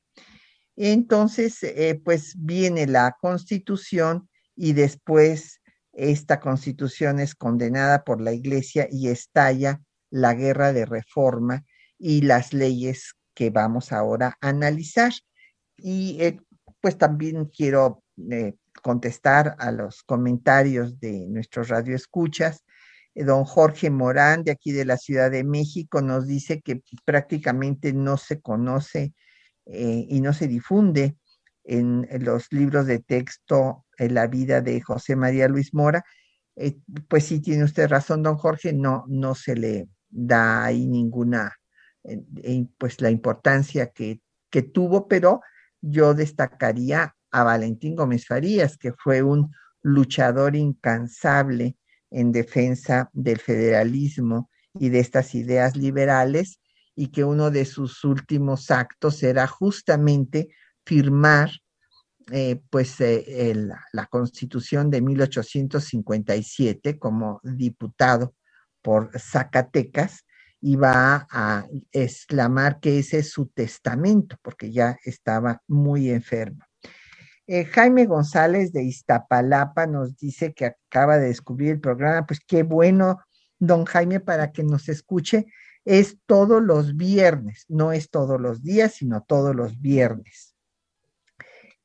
[0.76, 5.59] Entonces, eh, pues viene la constitución y después
[5.92, 9.80] esta constitución es condenada por la iglesia y estalla
[10.10, 11.64] la guerra de reforma
[11.98, 15.12] y las leyes que vamos ahora a analizar.
[15.76, 16.40] Y eh,
[16.80, 22.64] pues también quiero eh, contestar a los comentarios de nuestros radioescuchas.
[23.14, 28.16] Don Jorge Morán, de aquí de la Ciudad de México, nos dice que prácticamente no
[28.16, 29.12] se conoce
[29.66, 31.16] eh, y no se difunde
[31.64, 36.04] en, los libros de texto en la vida de José María Luis Mora.
[36.56, 36.78] Eh,
[37.08, 41.54] pues sí, tiene usted razón, don Jorge, no, no se le da ahí ninguna
[42.78, 45.42] pues la importancia que, que tuvo, pero
[45.82, 51.76] yo destacaría a Valentín Gómez Farías, que fue un luchador incansable
[52.10, 56.58] en defensa del federalismo y de estas ideas liberales
[56.96, 60.48] y que uno de sus últimos actos era justamente
[60.84, 61.50] firmar
[62.32, 63.54] eh, pues eh,
[63.92, 68.34] la constitución de 1857 como diputado
[68.82, 70.24] por Zacatecas
[70.60, 76.64] y va a exclamar que ese es su testamento porque ya estaba muy enfermo.
[77.46, 82.62] Eh, Jaime González de Iztapalapa nos dice que acaba de descubrir el programa, pues qué
[82.62, 83.18] bueno,
[83.58, 85.46] don Jaime, para que nos escuche.
[85.84, 90.49] Es todos los viernes, no es todos los días, sino todos los viernes.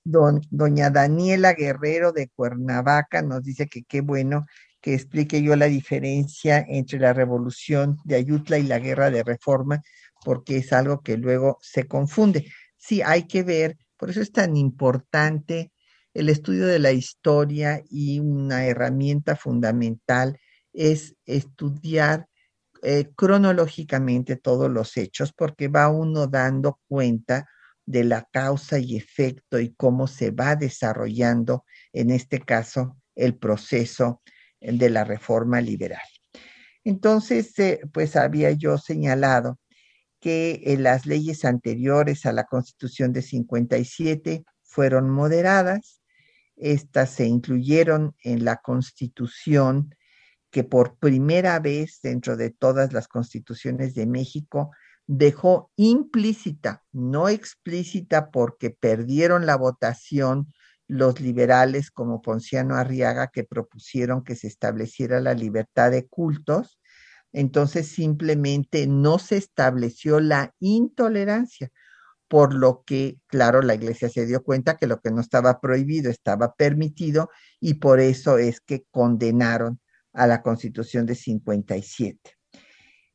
[0.06, 4.46] Don, doña Daniela Guerrero de Cuernavaca nos dice que qué bueno
[4.80, 9.82] que explique yo la diferencia entre la revolución de Ayutla y la guerra de reforma,
[10.24, 12.46] porque es algo que luego se confunde.
[12.78, 15.72] Sí, hay que ver por eso es tan importante
[16.14, 20.40] el estudio de la historia y una herramienta fundamental
[20.74, 22.28] es estudiar
[22.84, 27.50] eh, cronológicamente todos los hechos porque va uno dando cuenta
[27.86, 34.22] de la causa y efecto y cómo se va desarrollando, en este caso, el proceso
[34.60, 36.02] de la reforma liberal.
[36.84, 39.60] Entonces, eh, pues había yo señalado
[40.20, 46.02] que eh, las leyes anteriores a la Constitución de 57 fueron moderadas.
[46.56, 49.96] Estas se incluyeron en la Constitución
[50.52, 54.72] que por primera vez dentro de todas las constituciones de México
[55.08, 60.48] dejó implícita, no explícita porque perdieron la votación
[60.88, 66.80] los liberales como Ponciano Arriaga que propusieron que se estableciera la libertad de cultos,
[67.32, 71.72] entonces simplemente no se estableció la intolerancia,
[72.28, 76.10] por lo que, claro, la iglesia se dio cuenta que lo que no estaba prohibido
[76.10, 77.30] estaba permitido
[77.60, 79.80] y por eso es que condenaron
[80.14, 82.35] a la constitución de 57.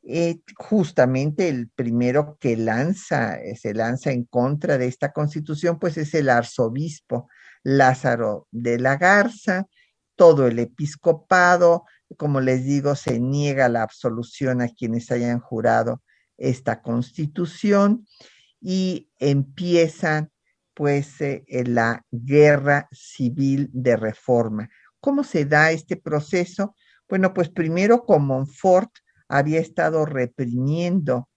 [0.03, 5.99] Eh, justamente el primero que lanza, eh, se lanza en contra de esta constitución, pues
[5.99, 7.29] es el arzobispo
[7.63, 9.67] Lázaro de la Garza,
[10.17, 11.85] todo el episcopado,
[12.17, 16.03] como les digo, se niega la absolución a quienes hayan jurado
[16.39, 18.07] esta constitución
[18.61, 20.31] y empieza
[20.75, 24.71] pues eh, la guerra civil de reforma.
[25.01, 26.75] ¿Cómo se da este proceso?
[27.09, 28.91] Bueno, pues primero Comonfort
[29.31, 31.29] había estado reprimiendo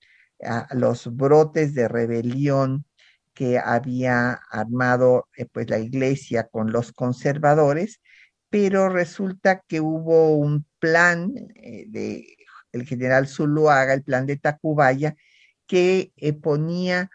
[0.72, 2.86] los brotes de rebelión
[3.34, 8.02] que había armado eh, pues la iglesia con los conservadores
[8.50, 12.38] pero resulta que hubo un plan eh, de
[12.72, 15.16] el general Zuluaga, el plan de Tacubaya,
[15.68, 17.10] que eh, ponía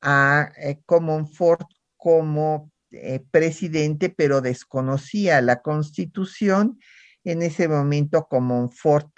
[0.00, 0.50] a
[0.86, 1.66] Comonfort
[1.96, 2.70] como
[3.30, 6.78] presidente, pero desconocía la constitución.
[7.24, 9.10] En ese momento Comonfort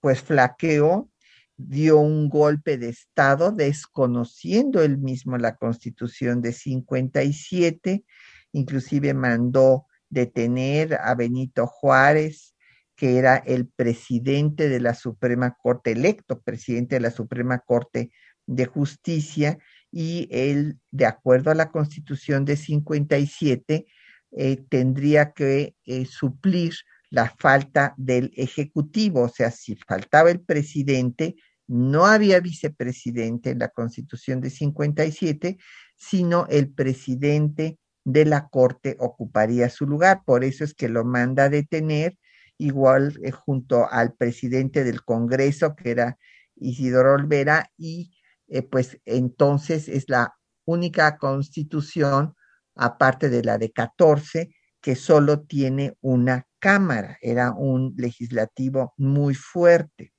[0.00, 1.10] pues flaqueó,
[1.56, 8.04] dio un golpe de Estado, desconociendo él mismo la constitución de 57,
[8.52, 12.54] inclusive mandó detener a Benito Juárez,
[12.94, 18.10] que era el presidente de la Suprema Corte, electo presidente de la Suprema Corte
[18.46, 19.58] de Justicia,
[19.90, 23.86] y él, de acuerdo a la Constitución de 57,
[24.32, 26.74] eh, tendría que eh, suplir
[27.10, 31.36] la falta del Ejecutivo, o sea, si faltaba el presidente,
[31.66, 35.58] no había vicepresidente en la Constitución de 57,
[35.96, 40.22] sino el presidente de la corte ocuparía su lugar.
[40.24, 42.16] Por eso es que lo manda a detener,
[42.56, 46.18] igual eh, junto al presidente del Congreso, que era
[46.56, 48.12] Isidoro Olvera, y
[48.48, 50.34] eh, pues entonces es la
[50.64, 52.34] única constitución,
[52.74, 57.18] aparte de la de 14, que solo tiene una cámara.
[57.20, 60.12] Era un legislativo muy fuerte.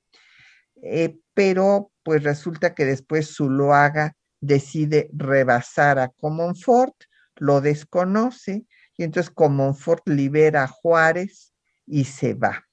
[0.82, 6.94] Eh, pero pues resulta que después Zuloaga decide rebasar a Comonfort
[7.40, 8.66] lo desconoce
[8.96, 11.54] y entonces Comonfort libera a Juárez
[11.86, 12.66] y se va.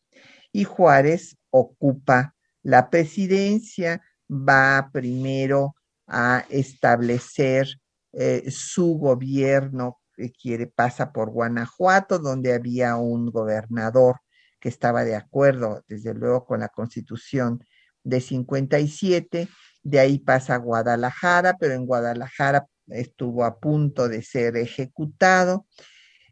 [0.51, 7.67] Y Juárez ocupa la presidencia, va primero a establecer
[8.11, 9.99] eh, su gobierno
[10.41, 14.17] quiere, pasa por Guanajuato, donde había un gobernador
[14.59, 17.63] que estaba de acuerdo, desde luego, con la constitución
[18.03, 19.47] de 57,
[19.83, 25.65] de ahí pasa a Guadalajara, pero en Guadalajara estuvo a punto de ser ejecutado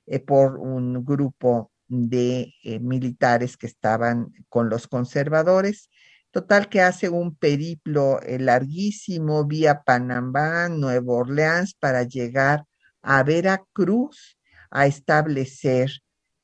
[0.06, 5.90] eh, por un grupo de eh, militares que estaban con los conservadores.
[6.32, 12.66] Total que hace un periplo eh, larguísimo vía Panamá, Nueva Orleans, para llegar
[13.06, 14.38] a Veracruz
[14.72, 15.92] a establecer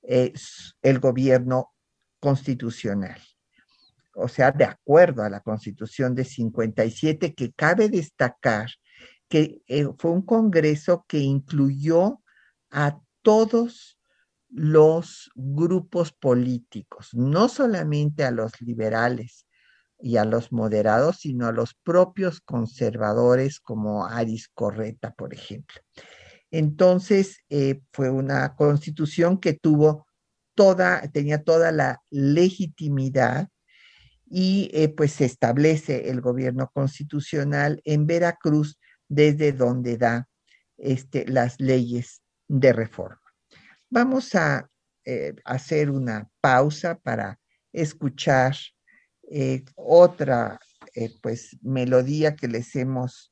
[0.03, 0.31] eh,
[0.81, 1.73] el gobierno
[2.19, 3.19] constitucional.
[4.13, 8.69] O sea, de acuerdo a la constitución de 57, que cabe destacar
[9.27, 12.21] que eh, fue un congreso que incluyó
[12.69, 13.97] a todos
[14.49, 19.47] los grupos políticos, no solamente a los liberales
[19.97, 25.81] y a los moderados, sino a los propios conservadores como Aris Correta, por ejemplo.
[26.51, 30.05] Entonces, eh, fue una constitución que tuvo
[30.53, 33.47] toda, tenía toda la legitimidad
[34.29, 38.77] y eh, pues se establece el gobierno constitucional en Veracruz
[39.07, 40.27] desde donde da
[40.77, 43.21] este, las leyes de reforma.
[43.89, 44.69] Vamos a
[45.05, 47.39] eh, hacer una pausa para
[47.71, 48.55] escuchar
[49.75, 50.59] otra
[51.21, 53.30] pues melodía que les hemos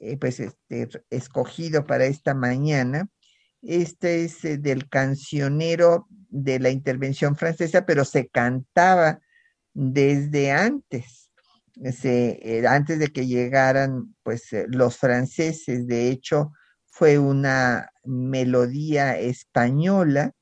[0.00, 3.08] eh, pues, este, escogido para esta mañana.
[3.62, 9.20] Este es eh, del cancionero de la intervención francesa, pero se cantaba
[9.74, 11.30] desde antes,
[11.82, 15.86] eh, antes de que llegaran pues, los franceses.
[15.88, 16.52] De hecho,
[16.86, 20.32] fue una melodía española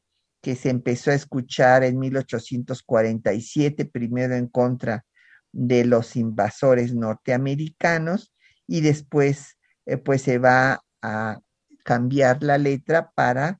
[0.42, 5.07] que se empezó a escuchar en 1847, primero en contra
[5.50, 8.34] de los invasores norteamericanos
[8.66, 9.56] y después
[9.86, 11.40] eh, pues se va a
[11.84, 13.58] cambiar la letra para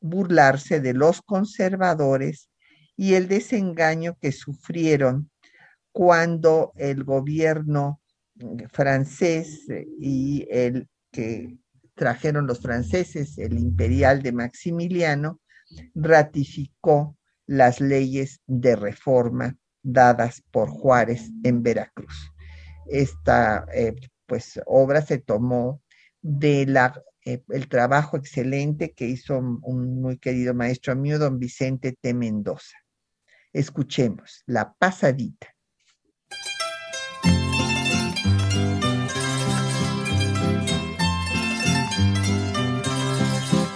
[0.00, 2.48] burlarse de los conservadores
[2.96, 5.30] y el desengaño que sufrieron
[5.92, 8.00] cuando el gobierno
[8.38, 11.58] eh, francés eh, y el que
[11.94, 15.40] trajeron los franceses, el imperial de Maximiliano,
[15.94, 17.16] ratificó
[17.46, 22.32] las leyes de reforma dadas por Juárez en Veracruz.
[22.86, 23.66] Esta
[24.30, 25.82] pues obra se tomó
[26.22, 31.98] de la, eh, el trabajo excelente que hizo un muy querido maestro mío, don Vicente
[32.00, 32.14] T.
[32.14, 32.76] Mendoza.
[33.52, 35.48] Escuchemos, La Pasadita.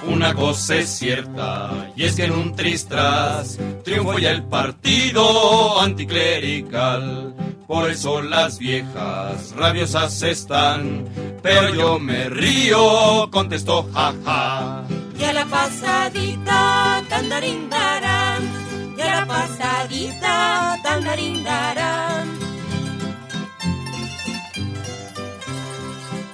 [0.08, 7.53] Una cosa es cierta, y es que en un tristras triunfó ya el partido anticlerical
[7.66, 11.06] por eso las viejas rabiosas están,
[11.42, 14.84] pero yo me río, contestó jaja.
[15.18, 18.42] Ya la pasadita, tandarindarán,
[18.96, 22.44] ya la pasadita, tandarindarán.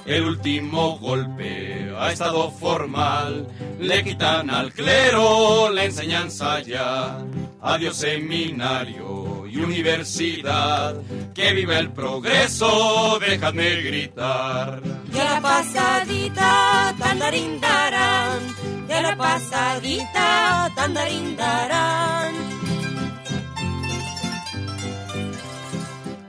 [0.05, 3.47] El último golpe ha estado formal,
[3.79, 7.17] le quitan al clero la enseñanza ya.
[7.61, 9.20] Adiós seminario
[9.51, 10.95] y universidad,
[11.33, 14.81] que viva el progreso, déjame gritar.
[15.11, 18.39] Ya la pasadita, tandarindarán,
[18.87, 22.33] ya la pasadita, tandarindarán.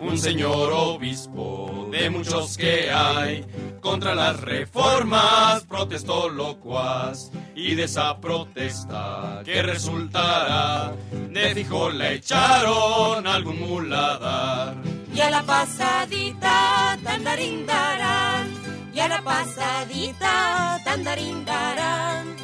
[0.01, 3.45] Un señor obispo de muchos que hay,
[3.83, 13.27] contra las reformas protestó locuaz y de esa protesta que resultará de fijo le echaron
[13.27, 14.77] algún muladar.
[15.13, 18.49] Y a la pasadita tandarindarán,
[18.95, 22.37] y a la pasadita tandarindarán.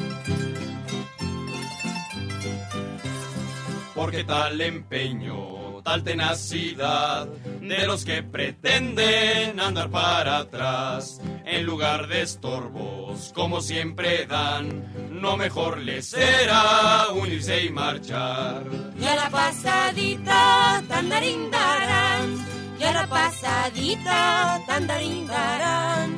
[3.95, 5.58] Porque tal empeño,
[5.89, 14.27] tal tenacidad de los que pretenden andar para atrás, en lugar de estorbos, como siempre
[14.27, 18.65] dan, no mejor les será unirse y marchar.
[19.01, 22.37] Y a la pasadita tandarindarán,
[22.79, 26.17] y a la pasadita tandarindarán.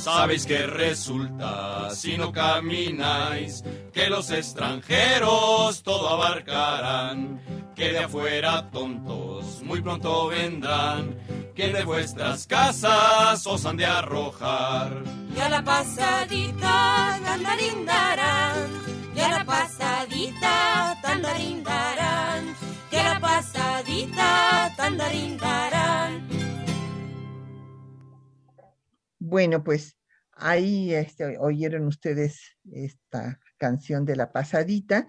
[0.00, 7.38] Sabéis que resulta si no camináis, que los extranjeros todo abarcarán,
[7.76, 11.18] que de afuera tontos muy pronto vendrán,
[11.54, 15.02] que de vuestras casas os han de arrojar.
[15.36, 18.70] Y a la pasadita tandarindarán,
[19.14, 22.56] y a la pasadita tandarindarán,
[22.90, 26.49] que a la pasadita tandarindarán.
[29.30, 29.96] Bueno, pues
[30.32, 35.06] ahí este, oyeron ustedes esta canción de la pasadita.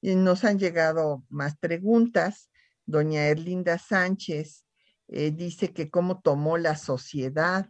[0.00, 2.52] Y nos han llegado más preguntas.
[2.86, 4.64] Doña Erlinda Sánchez
[5.08, 7.68] eh, dice que cómo tomó la sociedad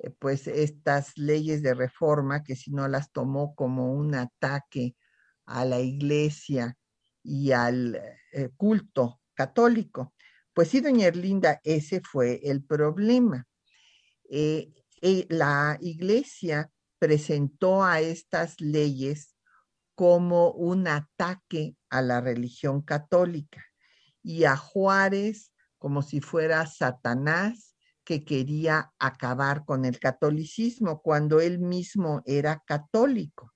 [0.00, 4.96] eh, pues estas leyes de reforma, que si no las tomó como un ataque
[5.46, 6.76] a la iglesia
[7.22, 7.98] y al
[8.32, 10.12] eh, culto católico.
[10.52, 13.46] Pues sí, doña Erlinda, ese fue el problema.
[15.02, 19.36] Eh, la iglesia presentó a estas leyes
[19.94, 23.64] como un ataque a la religión católica
[24.22, 31.58] y a Juárez como si fuera Satanás que quería acabar con el catolicismo cuando él
[31.58, 33.52] mismo era católico.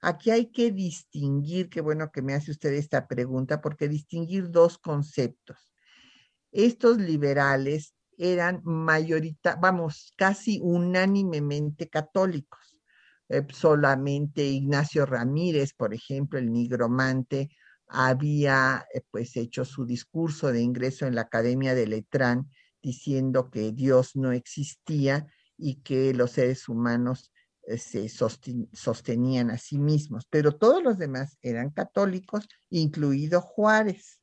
[0.00, 4.78] Aquí hay que distinguir, qué bueno que me hace usted esta pregunta, porque distinguir dos
[4.78, 5.74] conceptos.
[6.50, 12.78] Estos liberales eran mayorita, vamos, casi unánimemente católicos.
[13.30, 17.48] Eh, solamente Ignacio Ramírez, por ejemplo, el nigromante,
[17.88, 22.50] había eh, pues hecho su discurso de ingreso en la Academia de Letrán
[22.82, 29.78] diciendo que Dios no existía y que los seres humanos eh, se sostenían a sí
[29.78, 34.20] mismos, pero todos los demás eran católicos, incluido Juárez.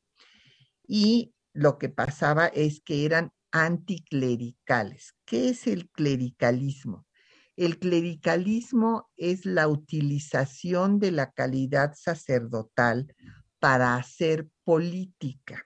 [0.87, 3.31] Y lo que pasaba es que eran
[3.65, 5.15] anticlericales.
[5.25, 7.05] ¿Qué es el clericalismo?
[7.55, 13.15] El clericalismo es la utilización de la calidad sacerdotal
[13.59, 15.65] para hacer política,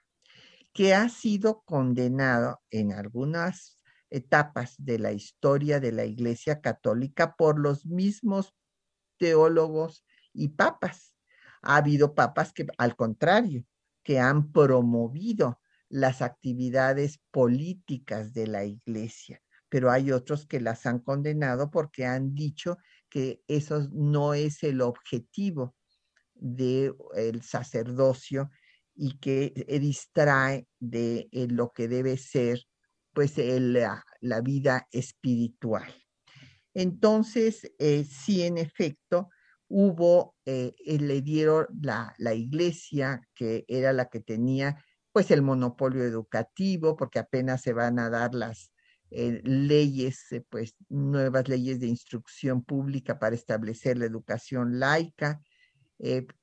[0.73, 3.79] que ha sido condenado en algunas
[4.09, 8.53] etapas de la historia de la Iglesia Católica por los mismos
[9.17, 11.13] teólogos y papas.
[11.61, 13.65] Ha habido papas que, al contrario,
[14.03, 15.60] que han promovido
[15.91, 22.33] las actividades políticas de la Iglesia, pero hay otros que las han condenado porque han
[22.33, 22.77] dicho
[23.09, 25.75] que eso no es el objetivo
[26.33, 28.49] del sacerdocio
[28.95, 32.63] y que distrae de lo que debe ser
[33.13, 35.93] pues la, vida espiritual.
[36.73, 39.29] Entonces, eh, sí, en efecto,
[39.67, 44.81] hubo, eh, eh, le dieron la, la, iglesia, que era la que tenía
[45.11, 48.71] pues el monopolio educativo, porque apenas se van a dar las
[49.09, 55.41] leyes, pues nuevas leyes de instrucción pública para establecer la educación laica.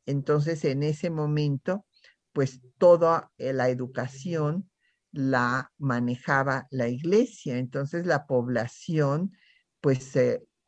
[0.06, 1.86] entonces, en ese momento,
[2.32, 4.70] pues toda la educación
[5.12, 7.58] la manejaba la iglesia.
[7.58, 9.32] Entonces la población
[9.80, 10.12] pues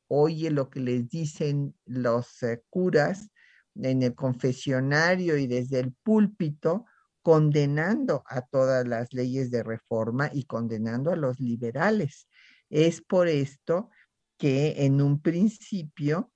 [0.09, 3.30] oye lo que les dicen los eh, curas
[3.76, 6.84] en el confesionario y desde el púlpito,
[7.23, 12.29] condenando a todas las leyes de reforma y condenando a los liberales.
[12.68, 13.91] Es por esto
[14.39, 16.33] que en un principio,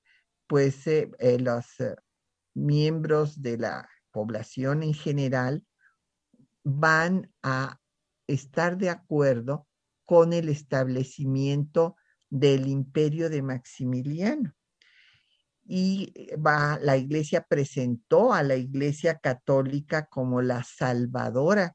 [0.47, 1.67] pues eh, eh, los
[2.55, 5.65] miembros de la población en general
[6.63, 7.81] van a
[8.27, 9.67] estar de acuerdo
[10.05, 11.97] con el establecimiento
[12.31, 14.55] del imperio de Maximiliano.
[15.67, 21.75] Y va, la iglesia presentó a la iglesia católica como la salvadora,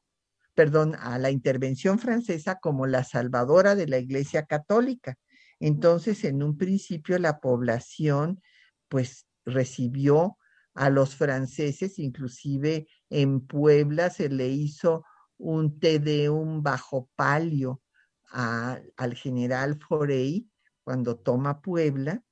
[0.54, 5.16] perdón, a la intervención francesa como la salvadora de la iglesia católica.
[5.58, 8.40] Entonces, en un principio, la población,
[8.88, 10.36] pues, recibió
[10.74, 15.04] a los franceses, inclusive en Puebla se le hizo
[15.36, 15.78] un
[16.30, 17.82] un bajo palio
[18.30, 20.48] al general Forey
[20.84, 22.22] cuando toma Puebla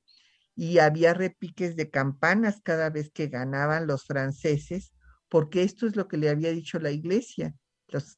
[0.59, 4.93] y había repiques de campanas cada vez que ganaban los franceses,
[5.29, 7.55] porque esto es lo que le había dicho la iglesia.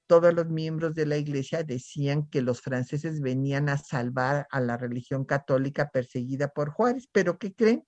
[0.06, 4.78] todos los miembros de la iglesia decían que los franceses venían a salvar a la
[4.78, 7.84] religión católica perseguida por Juárez, pero ¿qué creen?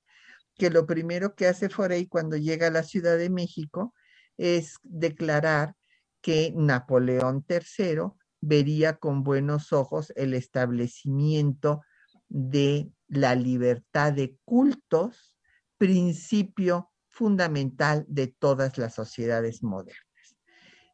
[0.58, 3.94] Que lo primero que hace Forey cuando llega a la Ciudad de México
[4.36, 5.76] es declarar
[6.20, 11.80] que Napoleón III vería con buenos ojos el establecimiento
[12.28, 15.36] de la libertad de cultos,
[15.76, 20.38] principio fundamental de todas las sociedades modernas.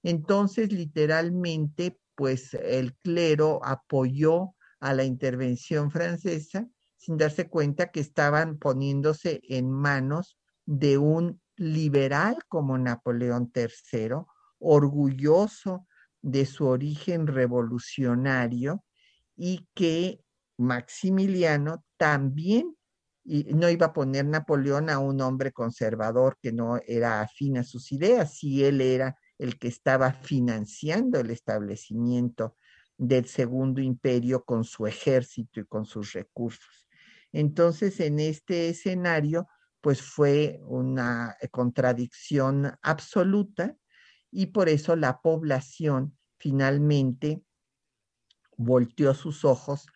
[0.02, 6.66] Entonces, literalmente, pues el clero apoyó a la intervención francesa
[6.96, 14.24] sin darse cuenta que estaban poniéndose en manos de un liberal como Napoleón III,
[14.58, 15.86] orgulloso
[16.20, 18.84] de su origen revolucionario
[19.36, 20.20] y que
[20.56, 22.74] Maximiliano también
[23.24, 27.62] y no iba a poner Napoleón a un hombre conservador que no era afín a
[27.62, 32.56] sus ideas, si él era el que estaba financiando el establecimiento
[32.96, 36.88] del segundo imperio con su ejército y con sus recursos.
[37.30, 39.46] Entonces, en este escenario,
[39.82, 43.76] pues fue una contradicción absoluta
[44.30, 47.42] y por eso la población finalmente
[48.56, 49.86] volteó sus ojos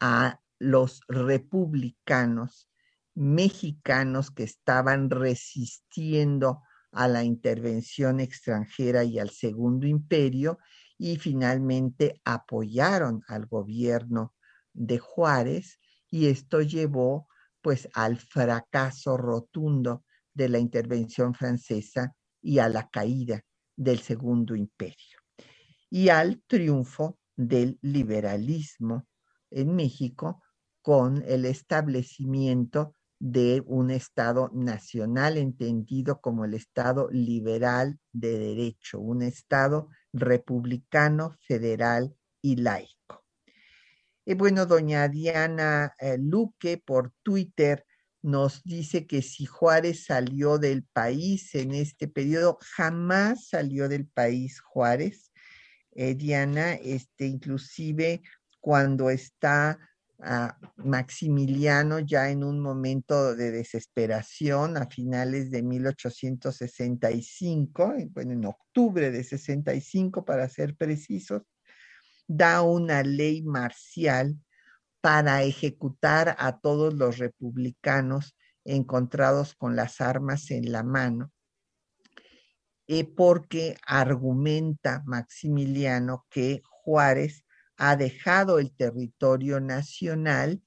[0.00, 2.68] a los republicanos
[3.14, 10.58] mexicanos que estaban resistiendo a la intervención extranjera y al Segundo Imperio
[10.96, 14.34] y finalmente apoyaron al gobierno
[14.72, 15.78] de Juárez
[16.10, 17.28] y esto llevó
[17.60, 23.44] pues al fracaso rotundo de la intervención francesa y a la caída
[23.76, 25.18] del Segundo Imperio
[25.90, 29.06] y al triunfo del liberalismo
[29.50, 30.42] en México
[30.82, 39.22] con el establecimiento de un Estado nacional entendido como el Estado liberal de derecho, un
[39.22, 43.24] Estado republicano, federal y laico.
[44.24, 47.84] Y bueno, doña Diana eh, Luque por Twitter
[48.22, 54.60] nos dice que si Juárez salió del país en este periodo, jamás salió del país
[54.60, 55.32] Juárez.
[55.92, 58.22] Eh, Diana, este, inclusive
[58.60, 59.78] cuando está
[60.76, 69.22] Maximiliano ya en un momento de desesperación a finales de 1865, bueno, en octubre de
[69.22, 71.42] 65 para ser precisos,
[72.26, 74.36] da una ley marcial
[75.00, 81.30] para ejecutar a todos los republicanos encontrados con las armas en la mano,
[82.88, 87.44] eh, porque argumenta Maximiliano que Juárez
[87.78, 90.60] ha dejado el territorio nacional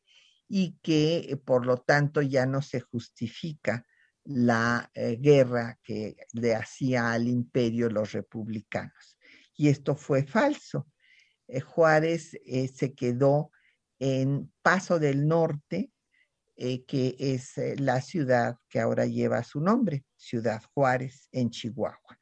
[0.48, 3.86] y que eh, por lo tanto ya no se justifica
[4.24, 9.18] la eh, guerra que le hacía al imperio los republicanos.
[9.56, 10.88] Y esto fue falso.
[11.48, 12.38] Eh, Juárez
[12.74, 13.52] se quedó
[14.00, 15.92] en Paso del Norte,
[16.56, 22.20] que es la ciudad que ahora lleva su nombre, Ciudad Juárez, en Chihuahua.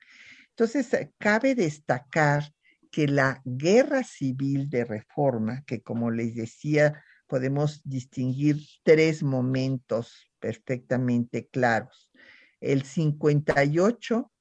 [0.52, 2.54] Entonces, cabe destacar
[2.92, 11.48] que la guerra civil de reforma, que como les decía, podemos distinguir tres momentos perfectamente
[11.48, 12.12] claros.
[12.60, 14.32] El 58,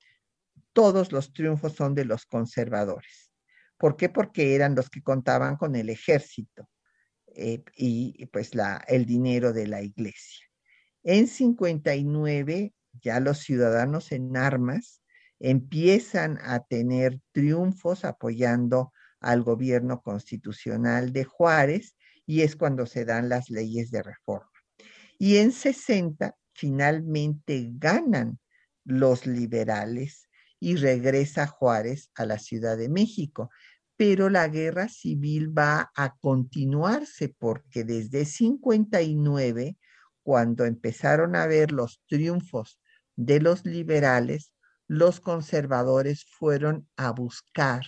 [0.73, 3.31] todos los triunfos son de los conservadores.
[3.77, 4.09] ¿Por qué?
[4.09, 6.69] Porque eran los que contaban con el ejército
[7.35, 10.47] eh, y pues la, el dinero de la iglesia.
[11.05, 15.03] En 59, ya los ciudadanos en armas
[15.41, 23.29] empiezan a tener triunfos apoyando al gobierno constitucional de Juárez y es cuando se dan
[23.29, 24.51] las leyes de reforma.
[25.19, 28.39] Y en 60 finalmente ganan
[28.85, 30.29] los liberales
[30.61, 33.51] y regresa Juárez a la Ciudad de México.
[33.97, 39.77] Pero la guerra civil va a continuarse porque desde 59,
[40.23, 42.81] cuando empezaron a ver los triunfos
[43.17, 44.53] de los liberales,
[44.89, 47.85] los conservadores fueron a buscar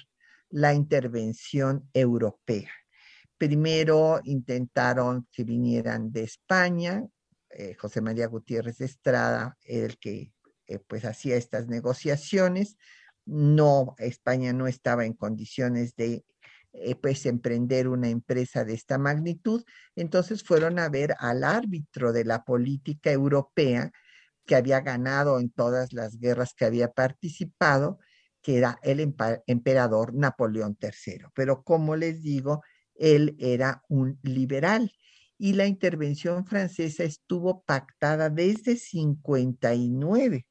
[0.50, 2.70] la intervención europea.
[3.38, 7.02] Primero intentaron que vinieran de España,
[7.48, 10.32] eh, José María Gutiérrez Estrada el que
[10.66, 12.76] eh, pues hacía estas negociaciones.
[13.24, 16.24] No, España no estaba en condiciones de
[16.72, 19.64] eh, pues emprender una empresa de esta magnitud,
[19.96, 23.90] entonces fueron a ver al árbitro de la política europea
[24.46, 27.98] que había ganado en todas las guerras que había participado,
[28.42, 29.00] que era el
[29.46, 31.26] emperador Napoleón III.
[31.34, 32.62] Pero como les digo,
[32.94, 34.92] él era un liberal
[35.38, 40.46] y la intervención francesa estuvo pactada desde 59.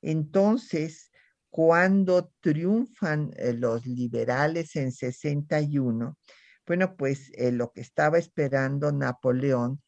[0.00, 1.10] Entonces,
[1.50, 6.18] cuando triunfan eh, los liberales en 61,
[6.66, 9.82] bueno, pues eh, lo que estaba esperando Napoleón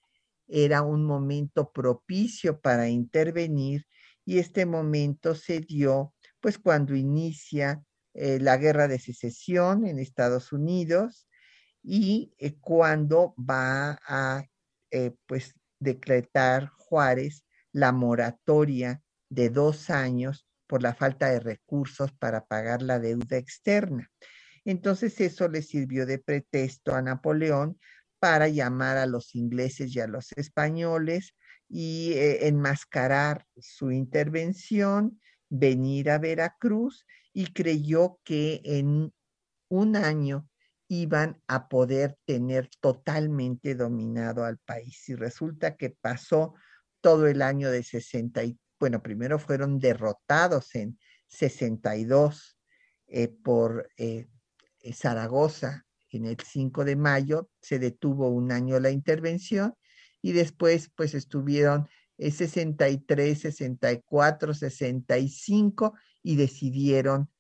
[0.49, 3.87] era un momento propicio para intervenir
[4.25, 7.83] y este momento se dio pues cuando inicia
[8.15, 11.29] eh, la guerra de secesión en Estados Unidos
[11.83, 14.45] y eh, cuando va a
[14.91, 22.45] eh, pues decretar Juárez la moratoria de dos años por la falta de recursos para
[22.45, 24.11] pagar la deuda externa.
[24.65, 27.79] Entonces eso le sirvió de pretexto a Napoleón
[28.27, 31.37] para llamar a los ingleses y a los españoles
[31.69, 39.15] y eh, enmascarar su intervención, venir a Veracruz y creyó que en
[39.69, 40.49] un año
[40.89, 45.09] iban a poder tener totalmente dominado al país.
[45.09, 46.55] Y resulta que pasó
[47.01, 50.99] todo el año de 60 y, bueno, primero fueron derrotados en
[51.29, 52.59] 62
[53.07, 54.27] eh, por eh,
[54.93, 55.86] Zaragoza
[56.17, 59.75] en el 5 de mayo se detuvo un año la intervención
[60.23, 61.89] y después pues estuvieron
[62.19, 67.31] 63, 64, 65 y decidieron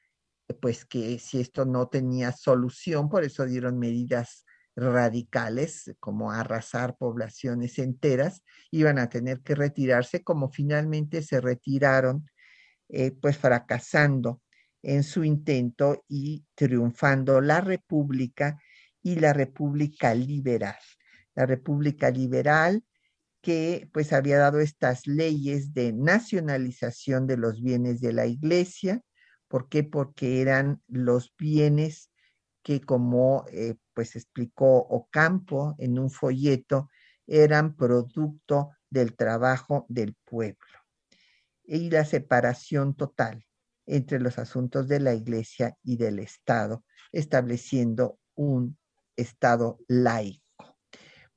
[0.60, 4.44] pues que si esto no tenía solución, por eso dieron medidas
[4.76, 12.28] radicales como arrasar poblaciones enteras, iban a tener que retirarse como finalmente se retiraron
[12.88, 14.42] eh, pues fracasando
[14.82, 18.60] en su intento y triunfando la República
[19.06, 20.74] y la República Liberal.
[21.36, 22.82] La República Liberal
[23.40, 29.02] que pues había dado estas leyes de nacionalización de los bienes de la iglesia.
[29.46, 29.84] ¿Por qué?
[29.84, 32.10] Porque eran los bienes
[32.64, 36.90] que como eh, pues explicó Ocampo en un folleto,
[37.28, 40.78] eran producto del trabajo del pueblo.
[41.62, 43.46] Y la separación total
[43.86, 48.76] entre los asuntos de la iglesia y del Estado, estableciendo un
[49.16, 50.46] Estado laico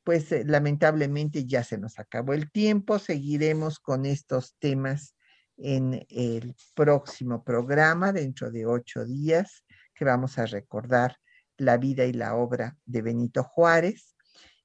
[0.09, 2.97] pues eh, lamentablemente ya se nos acabó el tiempo.
[2.97, 5.15] Seguiremos con estos temas
[5.55, 9.63] en el próximo programa dentro de ocho días
[9.93, 11.17] que vamos a recordar
[11.57, 14.15] la vida y la obra de Benito Juárez.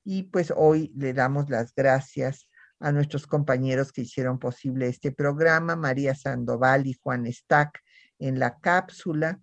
[0.03, 2.49] Y pues hoy le damos las gracias
[2.81, 7.81] a nuestros compañeros que hicieron posible este programa, María Sandoval y Juan Stack
[8.19, 9.43] en la cápsula,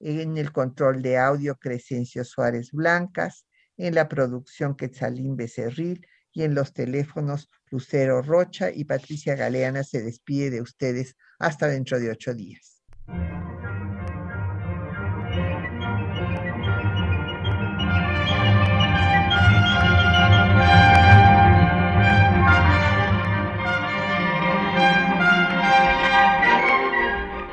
[0.00, 6.54] en el control de audio Crescencio Suárez Blancas, en la producción Quetzalín Becerril y en
[6.54, 12.34] los teléfonos Lucero Rocha y Patricia Galeana se despide de ustedes hasta dentro de ocho
[12.34, 12.82] días.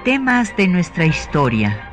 [0.03, 1.92] Temas de nuestra historia